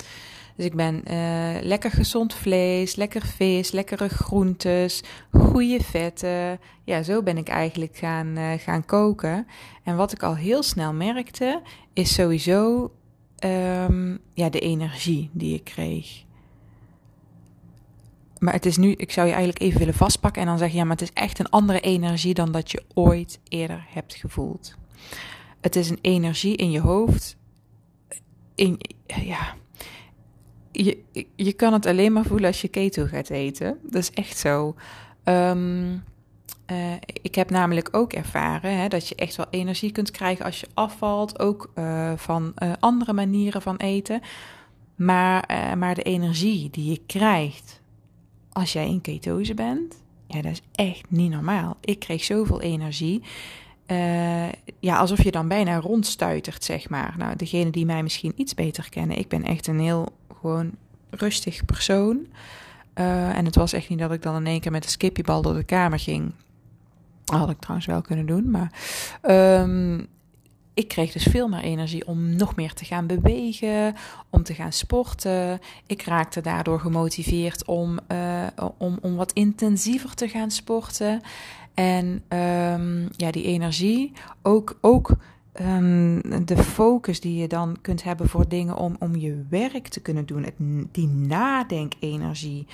dus 0.56 0.64
ik 0.64 0.74
ben 0.74 1.02
uh, 1.10 1.62
lekker 1.62 1.90
gezond 1.90 2.34
vlees, 2.34 2.94
lekker 2.94 3.26
vis, 3.26 3.70
lekkere 3.70 4.08
groentes, 4.08 5.02
goede 5.30 5.82
vetten. 5.82 6.60
Ja, 6.84 7.02
zo 7.02 7.22
ben 7.22 7.36
ik 7.36 7.48
eigenlijk 7.48 7.96
gaan, 7.96 8.38
uh, 8.38 8.52
gaan 8.52 8.84
koken. 8.84 9.46
En 9.82 9.96
wat 9.96 10.12
ik 10.12 10.22
al 10.22 10.36
heel 10.36 10.62
snel 10.62 10.92
merkte, 10.92 11.62
is 11.92 12.14
sowieso 12.14 12.90
um, 13.44 14.18
ja, 14.32 14.48
de 14.48 14.60
energie 14.60 15.30
die 15.32 15.54
ik 15.54 15.64
kreeg. 15.64 16.24
Maar 18.44 18.52
het 18.52 18.66
is 18.66 18.76
nu, 18.76 18.90
ik 18.90 19.10
zou 19.10 19.26
je 19.26 19.32
eigenlijk 19.32 19.62
even 19.62 19.78
willen 19.78 19.94
vastpakken 19.94 20.42
en 20.42 20.48
dan 20.48 20.58
zeg 20.58 20.70
je, 20.70 20.76
ja, 20.76 20.82
maar 20.82 20.96
het 20.96 21.02
is 21.02 21.12
echt 21.12 21.38
een 21.38 21.48
andere 21.48 21.80
energie 21.80 22.34
dan 22.34 22.52
dat 22.52 22.70
je 22.70 22.82
ooit 22.94 23.40
eerder 23.48 23.86
hebt 23.88 24.14
gevoeld. 24.14 24.74
Het 25.60 25.76
is 25.76 25.90
een 25.90 25.98
energie 26.00 26.56
in 26.56 26.70
je 26.70 26.80
hoofd. 26.80 27.36
In, 28.54 28.80
ja, 29.06 29.54
je, 30.72 30.98
je 31.36 31.52
kan 31.52 31.72
het 31.72 31.86
alleen 31.86 32.12
maar 32.12 32.24
voelen 32.24 32.46
als 32.46 32.60
je 32.60 32.68
keto 32.68 33.04
gaat 33.04 33.30
eten. 33.30 33.78
Dat 33.82 34.02
is 34.02 34.10
echt 34.10 34.38
zo. 34.38 34.74
Um, 35.24 36.04
uh, 36.70 36.92
ik 37.22 37.34
heb 37.34 37.50
namelijk 37.50 37.88
ook 37.92 38.12
ervaren 38.12 38.78
hè, 38.78 38.88
dat 38.88 39.08
je 39.08 39.14
echt 39.14 39.36
wel 39.36 39.46
energie 39.50 39.92
kunt 39.92 40.10
krijgen 40.10 40.44
als 40.44 40.60
je 40.60 40.68
afvalt. 40.74 41.38
Ook 41.38 41.72
uh, 41.74 42.12
van 42.16 42.52
uh, 42.58 42.72
andere 42.80 43.12
manieren 43.12 43.62
van 43.62 43.76
eten. 43.76 44.20
Maar, 44.96 45.74
maar 45.78 45.94
de 45.94 46.02
energie 46.02 46.70
die 46.70 46.90
je 46.90 47.00
krijgt 47.06 47.82
als 48.54 48.72
jij 48.72 48.88
in 48.88 49.00
ketose 49.00 49.54
bent, 49.54 50.02
ja, 50.26 50.42
dat 50.42 50.52
is 50.52 50.62
echt 50.74 51.04
niet 51.08 51.30
normaal. 51.30 51.76
Ik 51.80 51.98
kreeg 51.98 52.24
zoveel 52.24 52.60
energie. 52.60 53.22
Uh, 53.86 54.48
ja, 54.78 54.96
alsof 54.96 55.22
je 55.22 55.30
dan 55.30 55.48
bijna 55.48 55.80
rondstuitert, 55.80 56.64
zeg 56.64 56.88
maar. 56.88 57.14
Nou, 57.18 57.36
degene 57.36 57.70
die 57.70 57.86
mij 57.86 58.02
misschien 58.02 58.32
iets 58.36 58.54
beter 58.54 58.88
kennen, 58.88 59.18
ik 59.18 59.28
ben 59.28 59.44
echt 59.44 59.66
een 59.66 59.80
heel 59.80 60.08
gewoon 60.40 60.70
rustig 61.10 61.64
persoon. 61.64 62.26
Uh, 62.94 63.36
en 63.36 63.44
het 63.44 63.54
was 63.54 63.72
echt 63.72 63.88
niet 63.88 63.98
dat 63.98 64.12
ik 64.12 64.22
dan 64.22 64.36
in 64.36 64.46
één 64.46 64.60
keer 64.60 64.72
met 64.72 64.84
een 64.84 64.90
skipjebal 64.90 65.42
door 65.42 65.54
de 65.54 65.64
kamer 65.64 65.98
ging. 65.98 66.32
Had 67.24 67.50
ik 67.50 67.58
trouwens 67.58 67.86
wel 67.86 68.00
kunnen 68.00 68.26
doen, 68.26 68.50
maar 68.50 68.72
um, 69.22 70.06
ik 70.74 70.88
kreeg 70.88 71.12
dus 71.12 71.22
veel 71.22 71.48
meer 71.48 71.60
energie 71.60 72.06
om 72.06 72.36
nog 72.36 72.56
meer 72.56 72.72
te 72.72 72.84
gaan 72.84 73.06
bewegen, 73.06 73.94
om 74.30 74.42
te 74.42 74.54
gaan 74.54 74.72
sporten. 74.72 75.60
Ik 75.86 76.02
raakte 76.02 76.40
daardoor 76.40 76.80
gemotiveerd 76.80 77.64
om, 77.64 77.98
uh, 78.12 78.46
om, 78.78 78.98
om 79.02 79.16
wat 79.16 79.32
intensiever 79.32 80.14
te 80.14 80.28
gaan 80.28 80.50
sporten. 80.50 81.20
En 81.74 82.06
um, 82.28 83.08
ja, 83.16 83.30
die 83.30 83.44
energie, 83.44 84.12
ook, 84.42 84.78
ook 84.80 85.16
um, 85.60 86.46
de 86.46 86.56
focus 86.56 87.20
die 87.20 87.36
je 87.36 87.48
dan 87.48 87.76
kunt 87.80 88.02
hebben 88.02 88.28
voor 88.28 88.48
dingen 88.48 88.76
om, 88.76 88.96
om 88.98 89.16
je 89.16 89.44
werk 89.48 89.88
te 89.88 90.00
kunnen 90.00 90.26
doen. 90.26 90.42
Het, 90.42 90.54
die 90.92 91.08
nadenkenergie. 91.08 92.66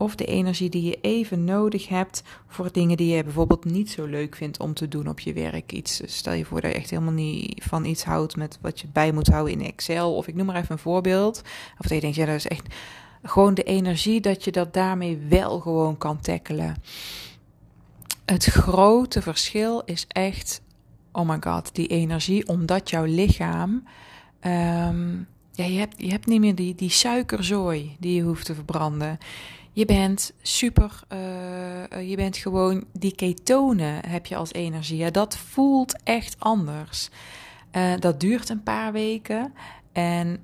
Of 0.00 0.14
de 0.14 0.24
energie 0.24 0.70
die 0.70 0.82
je 0.82 0.98
even 1.00 1.44
nodig 1.44 1.88
hebt 1.88 2.22
voor 2.46 2.72
dingen 2.72 2.96
die 2.96 3.14
je 3.14 3.24
bijvoorbeeld 3.24 3.64
niet 3.64 3.90
zo 3.90 4.04
leuk 4.04 4.36
vindt 4.36 4.60
om 4.60 4.74
te 4.74 4.88
doen 4.88 5.08
op 5.08 5.20
je 5.20 5.32
werk. 5.32 5.72
Iets, 5.72 6.00
stel 6.04 6.32
je 6.32 6.44
voor 6.44 6.60
dat 6.60 6.70
je 6.70 6.76
echt 6.76 6.90
helemaal 6.90 7.12
niet 7.12 7.62
van 7.64 7.84
iets 7.84 8.04
houdt 8.04 8.36
met 8.36 8.58
wat 8.60 8.80
je 8.80 8.86
bij 8.92 9.12
moet 9.12 9.26
houden 9.26 9.52
in 9.52 9.66
Excel. 9.66 10.14
Of 10.14 10.26
ik 10.28 10.34
noem 10.34 10.46
maar 10.46 10.56
even 10.56 10.72
een 10.72 10.78
voorbeeld. 10.78 11.42
Of 11.78 11.86
dat 11.86 11.90
je 11.90 12.00
denkt, 12.00 12.16
ja, 12.16 12.26
dat 12.26 12.34
is 12.34 12.48
echt 12.48 12.74
gewoon 13.22 13.54
de 13.54 13.62
energie 13.62 14.20
dat 14.20 14.44
je 14.44 14.52
dat 14.52 14.74
daarmee 14.74 15.18
wel 15.28 15.60
gewoon 15.60 15.98
kan 15.98 16.20
tackelen. 16.20 16.76
Het 18.24 18.44
grote 18.44 19.22
verschil 19.22 19.82
is 19.84 20.04
echt, 20.08 20.62
oh 21.12 21.28
my 21.28 21.36
god, 21.40 21.74
die 21.74 21.86
energie, 21.86 22.48
omdat 22.48 22.90
jouw 22.90 23.04
lichaam. 23.04 23.70
Um, 24.46 25.26
ja, 25.52 25.64
je 25.64 25.78
hebt, 25.78 25.94
je 25.96 26.10
hebt 26.10 26.26
niet 26.26 26.40
meer 26.40 26.54
die, 26.54 26.74
die 26.74 26.90
suikerzooi 26.90 27.96
die 27.98 28.14
je 28.14 28.22
hoeft 28.22 28.44
te 28.44 28.54
verbranden. 28.54 29.18
Je 29.78 29.84
bent 29.84 30.32
super, 30.42 31.00
je 32.06 32.16
bent 32.16 32.36
gewoon 32.36 32.84
die 32.92 33.14
ketonen 33.14 34.08
heb 34.08 34.26
je 34.26 34.36
als 34.36 34.52
energie. 34.52 34.96
Ja, 34.96 35.10
dat 35.10 35.36
voelt 35.36 36.02
echt 36.02 36.36
anders. 36.38 37.08
dat 37.98 38.20
duurt 38.20 38.48
een 38.48 38.62
paar 38.62 38.92
weken. 38.92 39.54
En 39.92 40.40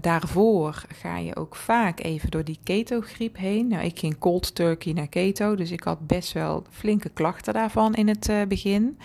daarvoor 0.00 0.84
ga 1.00 1.18
je 1.18 1.36
ook 1.36 1.56
vaak 1.56 2.02
even 2.02 2.30
door 2.30 2.44
die 2.44 2.58
keto-griep 2.62 3.36
heen. 3.36 3.66
Nou, 3.66 3.84
ik 3.84 3.98
ging 3.98 4.18
cold 4.18 4.54
turkey 4.54 4.92
naar 4.92 5.08
keto, 5.08 5.54
dus 5.54 5.70
ik 5.70 5.82
had 5.82 6.06
best 6.06 6.32
wel 6.32 6.64
flinke 6.70 7.08
klachten 7.08 7.52
daarvan 7.52 7.94
in 7.94 8.08
het 8.08 8.48
begin. 8.48 8.98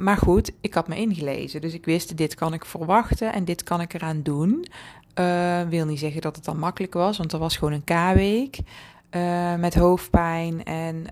maar 0.00 0.16
goed, 0.16 0.52
ik 0.60 0.74
had 0.74 0.88
me 0.88 0.96
ingelezen, 0.96 1.60
dus 1.60 1.74
ik 1.74 1.84
wist 1.84 2.16
dit 2.16 2.34
kan 2.34 2.54
ik 2.54 2.64
verwachten 2.64 3.32
en 3.32 3.44
dit 3.44 3.62
kan 3.62 3.80
ik 3.80 3.94
eraan 3.94 4.22
doen. 4.22 4.66
Wil 5.68 5.86
niet 5.86 5.98
zeggen 5.98 6.20
dat 6.20 6.36
het 6.36 6.44
dan 6.44 6.58
makkelijk 6.58 6.94
was, 6.94 7.18
want 7.18 7.32
er 7.32 7.38
was 7.38 7.56
gewoon 7.56 7.72
een 7.72 7.84
K-week 7.84 8.58
met 9.58 9.74
hoofdpijn 9.74 10.64
en 10.64 11.06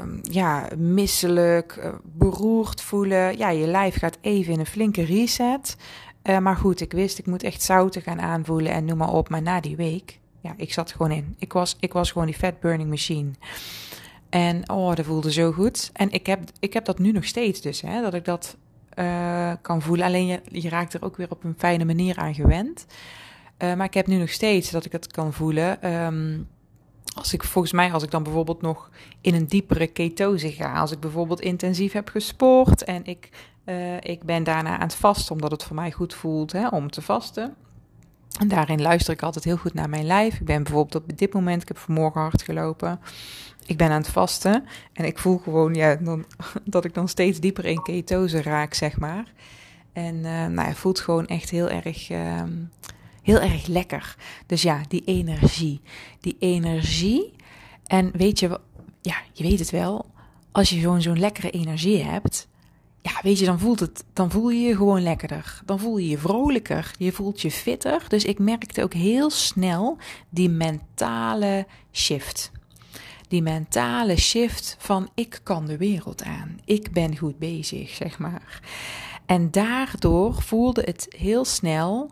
um, 0.00 0.20
ja, 0.22 0.68
misselijk, 0.76 1.76
uh, 1.78 1.88
beroerd 2.02 2.82
voelen. 2.82 3.38
Ja, 3.38 3.48
je 3.50 3.66
lijf 3.66 3.98
gaat 3.98 4.18
even 4.20 4.52
in 4.52 4.58
een 4.58 4.66
flinke 4.66 5.02
reset. 5.02 5.76
Uh, 6.22 6.38
maar 6.38 6.56
goed, 6.56 6.80
ik 6.80 6.92
wist, 6.92 7.18
ik 7.18 7.26
moet 7.26 7.42
echt 7.42 7.62
zouten 7.62 8.02
gaan 8.02 8.20
aanvoelen 8.20 8.72
en 8.72 8.84
noem 8.84 8.98
maar 8.98 9.12
op. 9.12 9.28
Maar 9.28 9.42
na 9.42 9.60
die 9.60 9.76
week, 9.76 10.18
ja, 10.40 10.54
ik 10.56 10.72
zat 10.72 10.92
gewoon 10.92 11.10
in. 11.10 11.34
Ik 11.38 11.52
was, 11.52 11.76
ik 11.80 11.92
was 11.92 12.10
gewoon 12.10 12.26
die 12.26 12.36
fat 12.36 12.60
burning 12.60 12.88
machine. 12.88 13.30
En 14.28 14.70
oh, 14.70 14.94
dat 14.94 15.04
voelde 15.04 15.32
zo 15.32 15.52
goed. 15.52 15.90
En 15.92 16.10
ik 16.10 16.26
heb, 16.26 16.40
ik 16.60 16.72
heb 16.72 16.84
dat 16.84 16.98
nu 16.98 17.12
nog 17.12 17.24
steeds 17.24 17.60
dus, 17.60 17.80
hè, 17.80 18.02
dat 18.02 18.14
ik 18.14 18.24
dat 18.24 18.56
uh, 18.98 19.52
kan 19.62 19.82
voelen. 19.82 20.06
Alleen 20.06 20.40
je, 20.44 20.68
raakt 20.68 20.94
er 20.94 21.04
ook 21.04 21.16
weer 21.16 21.30
op 21.30 21.44
een 21.44 21.54
fijne 21.58 21.84
manier 21.84 22.16
aan 22.16 22.34
gewend. 22.34 22.86
maar 23.58 23.84
ik 23.84 23.94
heb 23.94 24.06
nu 24.06 24.16
nog 24.16 24.30
steeds 24.30 24.70
dat 24.70 24.84
ik 24.84 24.92
het 24.92 25.06
kan 25.06 25.32
voelen. 25.32 25.92
Um, 25.92 26.48
als 27.14 27.32
ik 27.32 27.44
volgens 27.44 27.72
mij, 27.72 27.92
als 27.92 28.02
ik 28.02 28.10
dan 28.10 28.22
bijvoorbeeld 28.22 28.62
nog 28.62 28.90
in 29.20 29.34
een 29.34 29.46
diepere 29.46 29.86
ketose 29.86 30.52
ga, 30.52 30.74
als 30.74 30.92
ik 30.92 31.00
bijvoorbeeld 31.00 31.40
intensief 31.40 31.92
heb 31.92 32.08
gesport 32.08 32.84
en 32.84 33.04
ik, 33.04 33.28
uh, 33.64 33.96
ik 34.00 34.22
ben 34.22 34.44
daarna 34.44 34.74
aan 34.74 34.80
het 34.80 34.94
vasten, 34.94 35.34
omdat 35.34 35.50
het 35.50 35.64
voor 35.64 35.76
mij 35.76 35.92
goed 35.92 36.14
voelt 36.14 36.52
hè, 36.52 36.68
om 36.68 36.90
te 36.90 37.02
vasten. 37.02 37.54
En 38.40 38.48
daarin 38.48 38.82
luister 38.82 39.14
ik 39.14 39.22
altijd 39.22 39.44
heel 39.44 39.56
goed 39.56 39.74
naar 39.74 39.88
mijn 39.88 40.06
lijf. 40.06 40.34
Ik 40.34 40.44
ben 40.44 40.62
bijvoorbeeld 40.62 41.04
op 41.04 41.18
dit 41.18 41.32
moment, 41.32 41.62
ik 41.62 41.68
heb 41.68 41.78
vanmorgen 41.78 42.20
hard 42.20 42.42
gelopen. 42.42 43.00
Ik 43.66 43.76
ben 43.76 43.90
aan 43.90 44.00
het 44.00 44.10
vasten 44.10 44.64
en 44.92 45.04
ik 45.04 45.18
voel 45.18 45.38
gewoon 45.38 45.74
ja, 45.74 45.96
dan, 45.96 46.24
dat 46.64 46.84
ik 46.84 46.94
dan 46.94 47.08
steeds 47.08 47.40
dieper 47.40 47.64
in 47.64 47.82
ketose 47.82 48.42
raak, 48.42 48.74
zeg 48.74 48.98
maar. 48.98 49.32
En 49.92 50.14
uh, 50.14 50.46
nou, 50.46 50.68
het 50.68 50.76
voelt 50.76 51.00
gewoon 51.00 51.26
echt 51.26 51.50
heel 51.50 51.68
erg. 51.68 52.10
Uh, 52.10 52.42
heel 53.22 53.40
erg 53.40 53.66
lekker. 53.66 54.16
Dus 54.46 54.62
ja, 54.62 54.80
die 54.88 55.02
energie. 55.04 55.80
Die 56.20 56.36
energie. 56.38 57.32
En 57.86 58.10
weet 58.16 58.38
je, 58.38 58.60
ja, 59.00 59.16
je 59.32 59.42
weet 59.42 59.58
het 59.58 59.70
wel. 59.70 60.06
Als 60.52 60.70
je 60.70 60.80
zo'n 60.80 61.02
zo'n 61.02 61.18
lekkere 61.18 61.50
energie 61.50 62.02
hebt, 62.02 62.48
ja, 63.02 63.12
weet 63.22 63.38
je, 63.38 63.44
dan 63.44 63.58
voelt 63.58 63.80
het, 63.80 64.04
dan 64.12 64.30
voel 64.30 64.50
je 64.50 64.60
je 64.60 64.76
gewoon 64.76 65.02
lekkerder. 65.02 65.60
Dan 65.64 65.78
voel 65.78 65.98
je 65.98 66.08
je 66.08 66.18
vrolijker. 66.18 66.90
Je 66.98 67.12
voelt 67.12 67.40
je 67.40 67.50
fitter. 67.50 68.04
Dus 68.08 68.24
ik 68.24 68.38
merkte 68.38 68.82
ook 68.82 68.94
heel 68.94 69.30
snel 69.30 69.98
die 70.28 70.48
mentale 70.48 71.66
shift. 71.92 72.50
Die 73.32 73.42
mentale 73.42 74.16
shift 74.16 74.76
van 74.78 75.08
ik 75.14 75.40
kan 75.42 75.66
de 75.66 75.76
wereld 75.76 76.22
aan. 76.22 76.58
Ik 76.64 76.92
ben 76.92 77.16
goed 77.16 77.38
bezig, 77.38 77.90
zeg 77.90 78.18
maar. 78.18 78.60
En 79.26 79.50
daardoor 79.50 80.42
voelde 80.42 80.82
het 80.84 81.06
heel 81.16 81.44
snel 81.44 82.10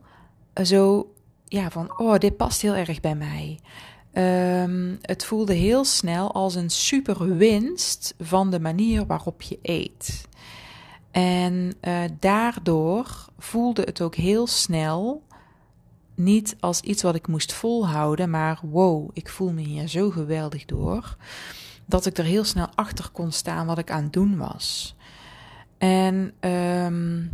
zo 0.63 1.13
ja, 1.45 1.71
van, 1.71 1.99
oh, 1.99 2.19
dit 2.19 2.37
past 2.37 2.63
heel 2.63 2.75
erg 2.75 3.01
bij 3.01 3.15
mij. 3.15 3.59
Um, 4.63 4.99
het 5.03 5.25
voelde 5.25 5.55
heel 5.55 5.85
snel 5.85 6.33
als 6.33 6.55
een 6.55 6.71
super 6.71 7.37
winst 7.37 8.15
van 8.19 8.51
de 8.51 8.61
manier 8.61 9.07
waarop 9.07 9.43
je 9.43 9.59
eet. 9.63 10.29
En 11.11 11.75
uh, 11.83 12.01
daardoor 12.19 13.29
voelde 13.39 13.83
het 13.83 14.01
ook 14.01 14.15
heel 14.15 14.47
snel 14.47 15.23
niet 16.21 16.57
als 16.61 16.81
iets 16.81 17.03
wat 17.03 17.15
ik 17.15 17.27
moest 17.27 17.53
volhouden, 17.53 18.31
maar 18.31 18.59
wow, 18.63 19.11
ik 19.13 19.29
voel 19.29 19.53
me 19.53 19.61
hier 19.61 19.89
zo 19.89 20.11
geweldig 20.11 20.65
door. 20.65 21.17
Dat 21.87 22.07
ik 22.07 22.19
er 22.19 22.25
heel 22.25 22.45
snel 22.45 22.69
achter 22.75 23.09
kon 23.13 23.33
staan 23.33 23.67
wat 23.67 23.79
ik 23.79 23.91
aan 23.91 24.03
het 24.03 24.13
doen 24.13 24.37
was. 24.37 24.95
En 25.79 26.33
um, 26.41 27.31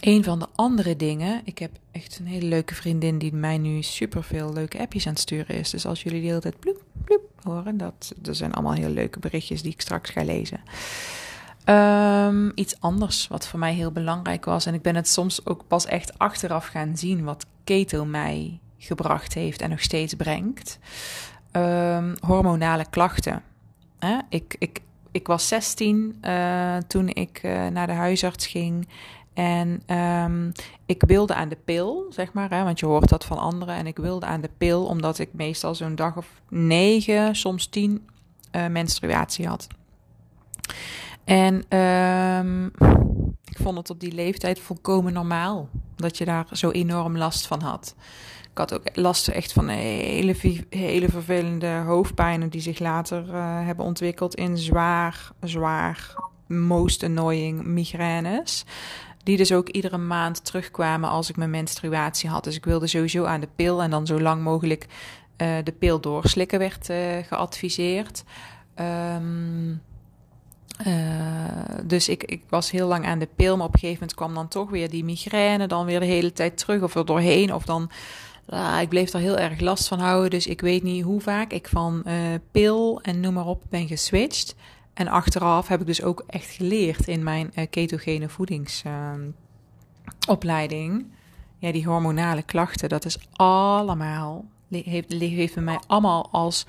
een 0.00 0.24
van 0.24 0.38
de 0.38 0.46
andere 0.54 0.96
dingen, 0.96 1.40
ik 1.44 1.58
heb 1.58 1.70
echt 1.92 2.18
een 2.18 2.26
hele 2.26 2.46
leuke 2.46 2.74
vriendin 2.74 3.18
die 3.18 3.34
mij 3.34 3.58
nu 3.58 3.82
super 3.82 4.22
veel 4.22 4.52
leuke 4.52 4.78
appjes 4.78 5.06
aan 5.06 5.12
het 5.12 5.20
sturen 5.20 5.56
is. 5.56 5.70
Dus 5.70 5.86
als 5.86 6.02
jullie 6.02 6.20
de 6.20 6.26
hele 6.26 6.40
tijd 6.40 6.60
bloep, 6.60 6.82
horen, 7.42 7.76
dat, 7.76 8.12
dat 8.16 8.36
zijn 8.36 8.52
allemaal 8.52 8.72
hele 8.72 8.90
leuke 8.90 9.18
berichtjes 9.18 9.62
die 9.62 9.72
ik 9.72 9.80
straks 9.80 10.10
ga 10.10 10.24
lezen. 10.24 10.60
Um, 11.64 12.52
iets 12.54 12.80
anders 12.80 13.28
wat 13.28 13.46
voor 13.46 13.58
mij 13.58 13.74
heel 13.74 13.92
belangrijk 13.92 14.44
was. 14.44 14.66
En 14.66 14.74
ik 14.74 14.82
ben 14.82 14.96
het 14.96 15.08
soms 15.08 15.46
ook 15.46 15.64
pas 15.66 15.86
echt 15.86 16.18
achteraf 16.18 16.66
gaan 16.66 16.96
zien 16.96 17.24
wat 17.24 17.46
keto 17.68 18.04
mij 18.04 18.60
gebracht 18.78 19.34
heeft 19.34 19.60
en 19.60 19.70
nog 19.70 19.80
steeds 19.80 20.14
brengt. 20.14 20.78
Um, 21.52 22.14
hormonale 22.20 22.86
klachten. 22.90 23.42
Ik, 24.28 24.56
ik, 24.58 24.80
ik 25.10 25.26
was 25.26 25.48
16 25.48 26.18
uh, 26.22 26.76
eh, 26.76 26.82
toen 26.86 27.08
ik 27.08 27.40
uh, 27.42 27.66
naar 27.66 27.86
de 27.86 27.92
huisarts 27.92 28.46
ging. 28.46 28.88
En 29.34 29.82
um, 29.96 30.52
ik 30.86 31.02
wilde 31.06 31.34
aan 31.34 31.48
de 31.48 31.58
pil, 31.64 32.06
zeg 32.10 32.32
maar, 32.32 32.50
hè, 32.50 32.64
want 32.64 32.80
je 32.80 32.86
hoort 32.86 33.08
dat 33.08 33.24
van 33.24 33.38
anderen. 33.38 33.74
En 33.74 33.86
ik 33.86 33.96
wilde 33.96 34.26
aan 34.26 34.40
de 34.40 34.50
pil 34.58 34.86
omdat 34.86 35.18
ik 35.18 35.28
meestal 35.32 35.74
zo'n 35.74 35.94
dag 35.94 36.16
of 36.16 36.40
negen, 36.48 37.36
soms 37.36 37.66
tien 37.66 38.08
uh, 38.52 38.66
menstruatie 38.66 39.46
had. 39.46 39.66
En 41.24 41.78
um, 41.78 42.72
vond 43.68 43.80
het 43.80 43.90
op 43.90 44.00
die 44.00 44.12
leeftijd 44.12 44.60
volkomen 44.60 45.12
normaal 45.12 45.68
dat 45.96 46.18
je 46.18 46.24
daar 46.24 46.46
zo 46.52 46.70
enorm 46.70 47.16
last 47.16 47.46
van 47.46 47.60
had. 47.60 47.94
Ik 48.50 48.58
had 48.58 48.74
ook 48.74 48.96
last 48.96 49.28
echt 49.28 49.52
van 49.52 49.68
hele, 49.68 50.34
hele 50.70 51.08
vervelende 51.08 51.82
hoofdpijnen 51.86 52.48
die 52.48 52.60
zich 52.60 52.78
later 52.78 53.24
uh, 53.28 53.66
hebben 53.66 53.84
ontwikkeld 53.84 54.34
in 54.34 54.58
zwaar, 54.58 55.30
zwaar, 55.40 56.14
most 56.46 57.02
annoying 57.02 57.64
migraines. 57.64 58.64
Die 59.22 59.36
dus 59.36 59.52
ook 59.52 59.68
iedere 59.68 59.98
maand 59.98 60.44
terugkwamen 60.44 61.10
als 61.10 61.28
ik 61.28 61.36
mijn 61.36 61.50
menstruatie 61.50 62.28
had. 62.28 62.44
Dus 62.44 62.56
ik 62.56 62.64
wilde 62.64 62.86
sowieso 62.86 63.24
aan 63.24 63.40
de 63.40 63.48
pil 63.56 63.82
en 63.82 63.90
dan 63.90 64.06
zo 64.06 64.20
lang 64.20 64.42
mogelijk 64.42 64.86
uh, 65.36 65.56
de 65.64 65.72
pil 65.72 66.00
doorslikken 66.00 66.58
werd 66.58 66.90
uh, 66.90 66.96
geadviseerd. 67.26 68.24
Um, 69.14 69.82
uh, 70.86 70.94
dus 71.84 72.08
ik, 72.08 72.24
ik 72.24 72.42
was 72.48 72.70
heel 72.70 72.88
lang 72.88 73.06
aan 73.06 73.18
de 73.18 73.28
pil, 73.36 73.56
maar 73.56 73.66
op 73.66 73.74
een 73.74 73.78
gegeven 73.78 74.00
moment 74.00 74.18
kwam 74.18 74.34
dan 74.34 74.48
toch 74.48 74.70
weer 74.70 74.90
die 74.90 75.04
migraine, 75.04 75.66
dan 75.66 75.86
weer 75.86 76.00
de 76.00 76.06
hele 76.06 76.32
tijd 76.32 76.58
terug 76.58 76.82
of 76.82 76.94
er 76.94 77.06
doorheen. 77.06 77.54
Of 77.54 77.64
dan, 77.64 77.90
uh, 78.48 78.78
ik 78.80 78.88
bleef 78.88 79.12
er 79.12 79.20
heel 79.20 79.38
erg 79.38 79.60
last 79.60 79.88
van 79.88 79.98
houden. 79.98 80.30
Dus 80.30 80.46
ik 80.46 80.60
weet 80.60 80.82
niet 80.82 81.04
hoe 81.04 81.20
vaak 81.20 81.52
ik 81.52 81.68
van 81.68 82.02
uh, 82.06 82.14
pil 82.50 83.00
en 83.02 83.20
noem 83.20 83.34
maar 83.34 83.46
op 83.46 83.62
ben 83.68 83.88
geswitcht. 83.88 84.54
En 84.94 85.08
achteraf 85.08 85.68
heb 85.68 85.80
ik 85.80 85.86
dus 85.86 86.02
ook 86.02 86.24
echt 86.26 86.50
geleerd 86.50 87.08
in 87.08 87.22
mijn 87.22 87.52
uh, 87.54 87.64
ketogene 87.70 88.28
voedingsopleiding. 88.28 91.06
Ja, 91.58 91.72
die 91.72 91.86
hormonale 91.86 92.42
klachten, 92.42 92.88
dat 92.88 93.04
is 93.04 93.18
allemaal, 93.32 94.44
heeft, 94.68 95.12
heeft 95.12 95.54
bij 95.54 95.62
mij 95.62 95.80
allemaal 95.86 96.28
als, 96.30 96.66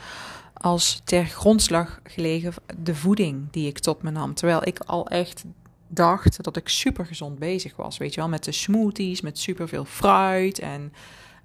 als 0.61 1.01
ter 1.03 1.25
grondslag 1.25 1.99
gelegen 2.03 2.53
de 2.77 2.95
voeding 2.95 3.47
die 3.51 3.67
ik 3.67 3.79
tot 3.79 4.01
me 4.01 4.11
nam. 4.11 4.33
Terwijl 4.33 4.67
ik 4.67 4.79
al 4.79 5.07
echt 5.07 5.43
dacht 5.87 6.43
dat 6.43 6.57
ik 6.57 6.69
super 6.69 7.05
gezond 7.05 7.39
bezig 7.39 7.75
was. 7.75 7.97
Weet 7.97 8.13
je 8.13 8.19
wel, 8.19 8.29
met 8.29 8.43
de 8.43 8.51
smoothies, 8.51 9.21
met 9.21 9.39
super 9.39 9.67
veel 9.67 9.85
fruit 9.85 10.59
en 10.59 10.93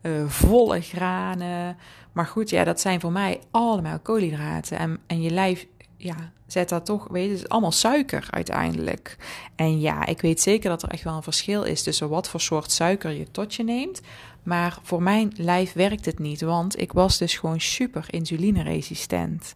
uh, 0.02 0.28
volle 0.28 0.80
granen. 0.80 1.76
Maar 2.12 2.26
goed, 2.26 2.50
ja, 2.50 2.64
dat 2.64 2.80
zijn 2.80 3.00
voor 3.00 3.12
mij 3.12 3.40
allemaal 3.50 3.98
koolhydraten. 3.98 4.78
En, 4.78 4.98
en 5.06 5.22
je 5.22 5.30
lijf 5.30 5.66
ja, 5.96 6.32
zet 6.46 6.68
dat 6.68 6.84
toch, 6.84 7.08
weet 7.08 7.24
je, 7.24 7.30
het 7.30 7.38
is 7.38 7.48
allemaal 7.48 7.72
suiker 7.72 8.26
uiteindelijk. 8.30 9.16
En 9.56 9.80
ja, 9.80 10.06
ik 10.06 10.20
weet 10.20 10.40
zeker 10.40 10.70
dat 10.70 10.82
er 10.82 10.88
echt 10.88 11.04
wel 11.04 11.16
een 11.16 11.22
verschil 11.22 11.62
is 11.62 11.82
tussen 11.82 12.08
wat 12.08 12.28
voor 12.28 12.40
soort 12.40 12.72
suiker 12.72 13.10
je 13.10 13.30
tot 13.30 13.54
je 13.54 13.64
neemt. 13.64 14.00
Maar 14.44 14.78
voor 14.82 15.02
mijn 15.02 15.32
lijf 15.36 15.72
werkt 15.72 16.04
het 16.04 16.18
niet, 16.18 16.40
want 16.40 16.80
ik 16.80 16.92
was 16.92 17.18
dus 17.18 17.36
gewoon 17.36 17.60
super 17.60 18.06
insulineresistent. 18.10 19.54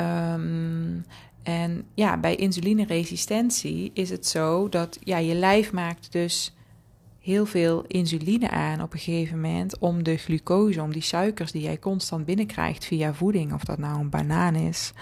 Um, 0.00 1.04
en 1.42 1.84
ja, 1.94 2.18
bij 2.18 2.36
insulineresistentie 2.36 3.90
is 3.94 4.10
het 4.10 4.26
zo 4.26 4.68
dat 4.68 4.98
ja, 5.02 5.18
je 5.18 5.34
lijf 5.34 5.72
maakt 5.72 6.12
dus 6.12 6.54
heel 7.20 7.46
veel 7.46 7.84
insuline 7.86 8.50
aan 8.50 8.82
op 8.82 8.92
een 8.92 8.98
gegeven 8.98 9.40
moment 9.40 9.78
om 9.78 10.02
de 10.02 10.16
glucose, 10.16 10.82
om 10.82 10.92
die 10.92 11.02
suikers 11.02 11.52
die 11.52 11.62
jij 11.62 11.78
constant 11.78 12.24
binnenkrijgt 12.24 12.84
via 12.84 13.14
voeding, 13.14 13.52
of 13.52 13.64
dat 13.64 13.78
nou 13.78 14.00
een 14.00 14.10
banaan 14.10 14.54
is 14.54 14.92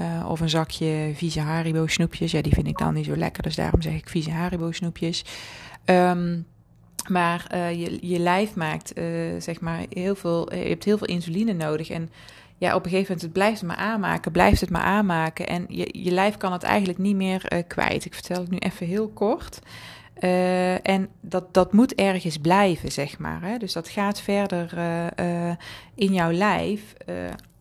uh, 0.00 0.26
of 0.28 0.40
een 0.40 0.48
zakje 0.48 1.12
vieze 1.14 1.40
Haribo 1.40 1.86
snoepjes. 1.86 2.30
Ja, 2.30 2.42
die 2.42 2.52
vind 2.52 2.66
ik 2.66 2.78
dan 2.78 2.94
niet 2.94 3.04
zo 3.04 3.16
lekker, 3.16 3.42
dus 3.42 3.56
daarom 3.56 3.82
zeg 3.82 3.94
ik 3.94 4.08
vieze 4.08 4.30
Haribo 4.30 4.72
snoepjes. 4.72 5.24
Um, 5.84 6.46
Maar 7.08 7.46
uh, 7.54 7.72
je, 7.72 7.98
je 8.00 8.18
lijf 8.18 8.54
maakt, 8.54 8.98
uh, 8.98 9.04
zeg 9.38 9.60
maar, 9.60 9.84
heel 9.90 10.14
veel, 10.14 10.54
je 10.54 10.68
hebt 10.68 10.84
heel 10.84 10.98
veel 10.98 11.06
insuline 11.06 11.52
nodig. 11.52 11.90
En 11.90 12.10
ja, 12.58 12.74
op 12.74 12.84
een 12.84 12.90
gegeven 12.90 13.14
moment, 13.14 13.32
blijft 13.32 13.60
het 13.60 13.68
maar 13.68 13.76
aanmaken, 13.76 14.32
blijft 14.32 14.60
het 14.60 14.70
maar 14.70 14.82
aanmaken. 14.82 15.46
En 15.46 15.64
je, 15.68 15.88
je 15.92 16.10
lijf 16.10 16.36
kan 16.36 16.52
het 16.52 16.62
eigenlijk 16.62 16.98
niet 16.98 17.16
meer 17.16 17.64
kwijt. 17.66 18.04
Ik 18.04 18.14
vertel 18.14 18.40
het 18.40 18.50
nu 18.50 18.56
even 18.56 18.86
heel 18.86 19.08
kort. 19.08 19.58
en 20.82 21.08
dat, 21.20 21.54
dat 21.54 21.72
moet 21.72 21.94
ergens 21.94 22.38
blijven, 22.38 22.92
zeg 22.92 23.18
maar. 23.18 23.42
Hè? 23.42 23.58
Dus 23.58 23.72
dat 23.72 23.88
gaat 23.88 24.20
verder 24.20 24.74
in 25.94 26.12
jouw 26.12 26.32
lijf 26.32 26.94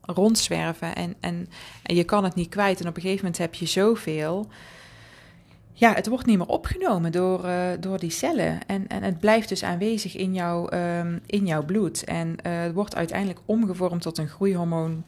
rondzwerven. 0.01 0.95
En, 0.95 1.15
en, 1.19 1.49
en 1.83 1.95
je 1.95 2.03
kan 2.03 2.23
het 2.23 2.35
niet 2.35 2.49
kwijt. 2.49 2.81
En 2.81 2.87
op 2.87 2.95
een 2.95 3.01
gegeven 3.01 3.25
moment 3.25 3.41
heb 3.41 3.53
je 3.53 3.65
zoveel 3.65 4.47
ja, 5.81 5.93
het 5.93 6.07
wordt 6.07 6.25
niet 6.25 6.37
meer 6.37 6.47
opgenomen 6.47 7.11
door, 7.11 7.45
uh, 7.45 7.67
door 7.79 7.99
die 7.99 8.09
cellen. 8.09 8.59
En, 8.67 8.87
en 8.87 9.03
het 9.03 9.19
blijft 9.19 9.49
dus 9.49 9.63
aanwezig 9.63 10.15
in, 10.15 10.33
jouw 10.33 10.71
um, 10.73 11.21
in 11.25 11.45
jouw 11.45 11.65
bloed. 11.65 12.03
En 12.03 12.27
uh, 12.27 12.61
het 12.61 12.73
wordt 12.73 12.95
uiteindelijk 12.95 13.39
omgevormd 13.45 14.01
tot 14.01 14.17
een 14.17 14.27
groeihormoon. 14.27 15.03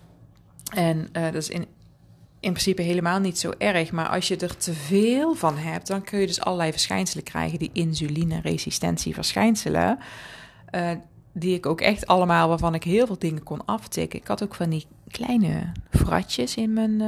En 0.75 0.97
uh, 0.97 1.23
dat 1.23 1.35
is 1.35 1.49
in, 1.49 1.65
in 2.39 2.51
principe 2.51 2.81
helemaal 2.81 3.19
niet 3.19 3.39
zo 3.39 3.51
erg. 3.57 3.91
Maar 3.91 4.07
als 4.07 4.27
je 4.27 4.37
er 4.37 4.57
te 4.57 4.73
veel 4.73 5.33
van 5.33 5.57
hebt, 5.57 5.87
dan 5.87 6.03
kun 6.03 6.19
je 6.19 6.27
dus 6.27 6.41
allerlei 6.41 6.71
verschijnselen 6.71 7.23
krijgen. 7.23 7.59
Die 7.59 7.71
insulineresistentieverschijnselen. 7.73 9.97
die 11.33 11.55
ik 11.55 11.65
ook 11.65 11.81
echt 11.81 12.07
allemaal, 12.07 12.47
waarvan 12.47 12.75
ik 12.75 12.83
heel 12.83 13.05
veel 13.05 13.19
dingen 13.19 13.43
kon 13.43 13.65
aftikken. 13.65 14.19
Ik 14.19 14.27
had 14.27 14.43
ook 14.43 14.55
van 14.55 14.69
die 14.69 14.85
kleine 15.07 15.71
vratjes 15.89 16.55
in 16.55 16.73
mijn, 16.73 17.01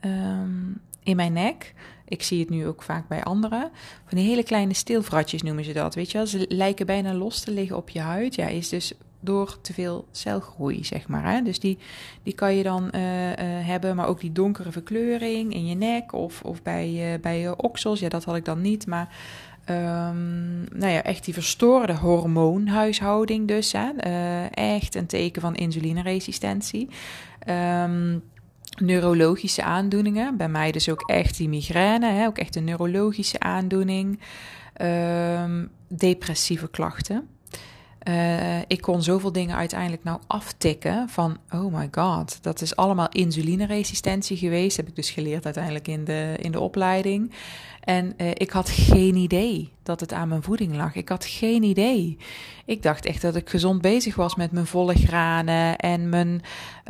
um, 0.00 0.80
in 1.02 1.16
mijn 1.16 1.32
nek. 1.32 1.74
Ik 2.08 2.22
zie 2.22 2.40
het 2.40 2.50
nu 2.50 2.66
ook 2.66 2.82
vaak 2.82 3.08
bij 3.08 3.22
anderen. 3.22 3.70
Van 4.04 4.18
die 4.18 4.28
hele 4.28 4.42
kleine 4.42 4.74
stilvratjes 4.74 5.42
noemen 5.42 5.64
ze 5.64 5.72
dat. 5.72 5.94
Weet 5.94 6.10
je 6.10 6.18
wel, 6.18 6.26
ze 6.26 6.44
lijken 6.48 6.86
bijna 6.86 7.14
los 7.14 7.40
te 7.40 7.50
liggen 7.50 7.76
op 7.76 7.88
je 7.88 8.00
huid. 8.00 8.34
Ja, 8.34 8.46
is 8.46 8.68
dus 8.68 8.92
door 9.20 9.60
te 9.60 9.72
veel 9.72 10.06
celgroei, 10.10 10.84
zeg 10.84 11.08
maar. 11.08 11.32
Hè? 11.32 11.42
Dus 11.42 11.60
die, 11.60 11.78
die 12.22 12.34
kan 12.34 12.54
je 12.54 12.62
dan 12.62 12.90
uh, 12.94 13.28
uh, 13.28 13.34
hebben, 13.66 13.96
maar 13.96 14.06
ook 14.06 14.20
die 14.20 14.32
donkere 14.32 14.72
verkleuring 14.72 15.54
in 15.54 15.66
je 15.66 15.74
nek 15.74 16.12
of, 16.12 16.42
of 16.42 16.62
bij, 16.62 17.18
bij 17.20 17.40
je 17.40 17.56
oksels. 17.56 18.00
Ja, 18.00 18.08
dat 18.08 18.24
had 18.24 18.36
ik 18.36 18.44
dan 18.44 18.60
niet, 18.60 18.86
maar 18.86 19.16
um, 19.70 20.64
nou 20.78 20.92
ja, 20.92 21.02
echt 21.02 21.24
die 21.24 21.34
verstoorde 21.34 21.94
hormoonhuishouding 21.94 23.48
dus. 23.48 23.72
Hè? 23.72 23.88
echt 24.48 24.94
een 24.94 25.06
teken 25.06 25.42
van 25.42 25.54
insulineresistentie. 25.54 26.88
Um, 27.48 28.22
neurologische 28.80 29.62
aandoeningen. 29.62 30.36
Bij 30.36 30.48
mij 30.48 30.72
dus 30.72 30.88
ook 30.88 31.02
echt 31.10 31.36
die 31.36 31.48
migraine, 31.48 32.10
hè, 32.10 32.26
ook 32.26 32.38
echt 32.38 32.56
een 32.56 32.64
neurologische 32.64 33.40
aandoening. 33.40 34.20
Um, 34.82 35.70
depressieve 35.88 36.68
klachten. 36.68 37.28
Uh, 38.08 38.58
ik 38.66 38.80
kon 38.80 39.02
zoveel 39.02 39.32
dingen 39.32 39.56
uiteindelijk 39.56 40.04
nou 40.04 40.20
aftikken 40.26 41.08
van, 41.08 41.36
oh 41.50 41.74
my 41.74 41.88
god, 41.90 42.38
dat 42.42 42.60
is 42.60 42.76
allemaal 42.76 43.08
insulineresistentie 43.08 44.36
geweest. 44.36 44.76
Heb 44.76 44.88
ik 44.88 44.96
dus 44.96 45.10
geleerd 45.10 45.44
uiteindelijk 45.44 45.88
in 45.88 46.04
de, 46.04 46.34
in 46.38 46.52
de 46.52 46.60
opleiding. 46.60 47.32
En 47.88 48.14
uh, 48.16 48.30
ik 48.34 48.50
had 48.50 48.70
geen 48.70 49.14
idee 49.16 49.72
dat 49.82 50.00
het 50.00 50.12
aan 50.12 50.28
mijn 50.28 50.42
voeding 50.42 50.76
lag. 50.76 50.94
Ik 50.94 51.08
had 51.08 51.24
geen 51.24 51.62
idee. 51.62 52.16
Ik 52.64 52.82
dacht 52.82 53.06
echt 53.06 53.22
dat 53.22 53.36
ik 53.36 53.50
gezond 53.50 53.80
bezig 53.80 54.14
was 54.14 54.34
met 54.34 54.52
mijn 54.52 54.66
volle 54.66 54.94
granen 54.94 55.76
en 55.76 56.08
mijn 56.08 56.42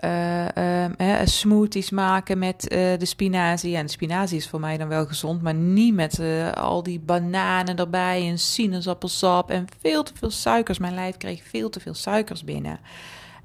uh, 0.04 1.20
smoothies 1.24 1.90
maken 1.90 2.38
met 2.38 2.60
de 2.70 3.06
spinazie. 3.06 3.76
En 3.76 3.88
spinazie 3.88 4.36
is 4.36 4.48
voor 4.48 4.60
mij 4.60 4.76
dan 4.76 4.88
wel 4.88 5.06
gezond, 5.06 5.42
maar 5.42 5.54
niet 5.54 5.94
met 5.94 6.20
al 6.54 6.82
die 6.82 7.00
bananen 7.00 7.76
erbij 7.76 8.28
en 8.28 8.38
sinaasappelsap 8.38 9.50
en 9.50 9.66
veel 9.80 10.02
te 10.02 10.12
veel 10.14 10.30
suikers. 10.30 10.78
Mijn 10.78 10.94
lijf 10.94 11.16
kreeg 11.16 11.42
veel 11.42 11.70
te 11.70 11.80
veel 11.80 11.94
suikers 11.94 12.44
binnen. 12.44 12.80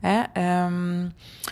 Um, 0.05 1.11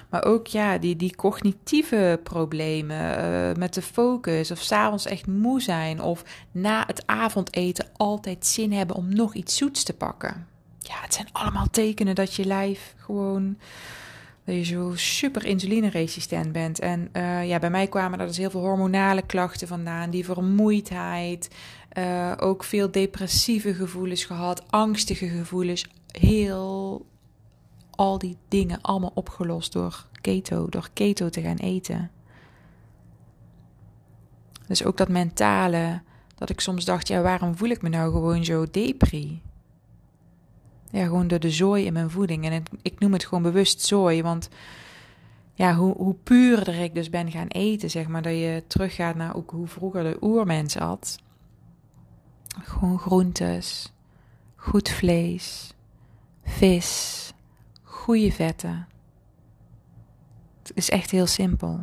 maar 0.10 0.24
ook 0.24 0.48
ja, 0.48 0.78
die, 0.78 0.96
die 0.96 1.16
cognitieve 1.16 2.20
problemen 2.24 3.18
uh, 3.18 3.56
met 3.56 3.74
de 3.74 3.82
focus, 3.82 4.52
of 4.52 4.60
s'avonds 4.60 5.06
echt 5.06 5.28
moe 5.28 5.62
zijn, 5.62 6.02
of 6.02 6.24
na 6.52 6.84
het 6.88 7.04
avondeten 7.08 7.88
altijd 7.98 8.46
zin 8.46 8.72
hebben 8.72 8.96
om 8.96 9.16
nog 9.16 9.34
iets 9.34 9.58
zoets 9.58 9.84
te 9.84 9.94
pakken. 9.94 10.48
Ja, 10.80 10.96
het 11.02 11.14
zijn 11.14 11.28
allemaal 11.32 11.68
tekenen 11.72 12.16
dat 12.16 12.36
je 12.36 12.46
lijf 12.46 12.96
gewoon. 12.98 13.58
Dat 14.46 14.56
je 14.56 14.64
zo 14.64 14.92
super 14.96 15.46
insulineresistent 15.46 16.52
bent. 16.52 16.80
En 16.80 17.10
uh, 17.14 17.48
ja, 17.48 17.60
bij 17.60 17.70
mij 17.70 17.88
kwamen 17.88 18.20
er 18.20 18.28
dus 18.28 18.38
heel 18.38 18.50
veel 18.50 18.60
hormonale 18.60 19.22
klachten 19.22 19.68
vandaan. 19.68 20.10
Die 20.10 20.26
vermoeidheid. 20.26 21.50
Uh, 21.98 22.32
ook 22.38 22.64
veel 22.64 22.92
depressieve 22.92 23.74
gevoelens 23.74 24.26
gehad. 24.26 24.64
Angstige 24.70 25.28
gevoelens. 25.28 25.88
Heel 26.12 27.06
al 28.02 28.18
die 28.18 28.38
dingen 28.48 28.82
allemaal 28.82 29.12
opgelost 29.14 29.74
door 29.74 30.06
keto, 30.22 30.70
door 30.70 30.90
keto 30.94 31.30
te 31.30 31.42
gaan 31.42 31.58
eten. 31.58 32.12
Dus 34.68 34.84
ook 34.84 34.98
dat 34.98 35.10
mentale, 35.10 36.02
dat 36.36 36.50
ik 36.50 36.60
soms 36.60 36.86
dacht, 36.86 37.08
ja, 37.08 37.22
waarom 37.22 37.58
voel 37.58 37.70
ik 37.70 37.82
me 37.82 37.90
nou 37.90 38.12
gewoon 38.12 38.46
zo 38.46 38.66
depri? 38.72 39.42
Ja, 40.92 41.04
gewoon 41.04 41.28
door 41.28 41.40
de 41.40 41.52
zooi 41.52 41.86
in 41.86 41.94
mijn 41.94 42.10
voeding. 42.10 42.46
En 42.46 42.64
ik 42.82 43.00
noem 43.00 43.14
het 43.14 43.26
gewoon 43.26 43.44
bewust 43.44 43.82
zooi, 43.82 44.22
want 44.22 44.50
ja, 45.54 45.76
hoe, 45.76 45.96
hoe 45.96 46.16
puurder 46.24 46.80
ik 46.80 46.96
dus 46.96 47.10
ben 47.10 47.32
gaan 47.32 47.48
eten, 47.48 47.90
zeg 47.90 48.08
maar, 48.08 48.22
dat 48.22 48.34
je 48.34 48.64
teruggaat 48.68 49.16
naar 49.16 49.36
ook 49.36 49.52
hoe 49.52 49.68
vroeger 49.68 50.04
de 50.04 50.18
oermens 50.22 50.78
at. 50.78 51.20
Gewoon 52.62 53.00
groentes, 53.00 53.94
goed 54.56 54.90
vlees, 54.90 55.74
vis, 56.44 57.34
goede 58.02 58.32
vetten. 58.32 58.88
Het 60.62 60.72
is 60.74 60.90
echt 60.90 61.12
heel 61.12 61.28
simpel. 61.28 61.80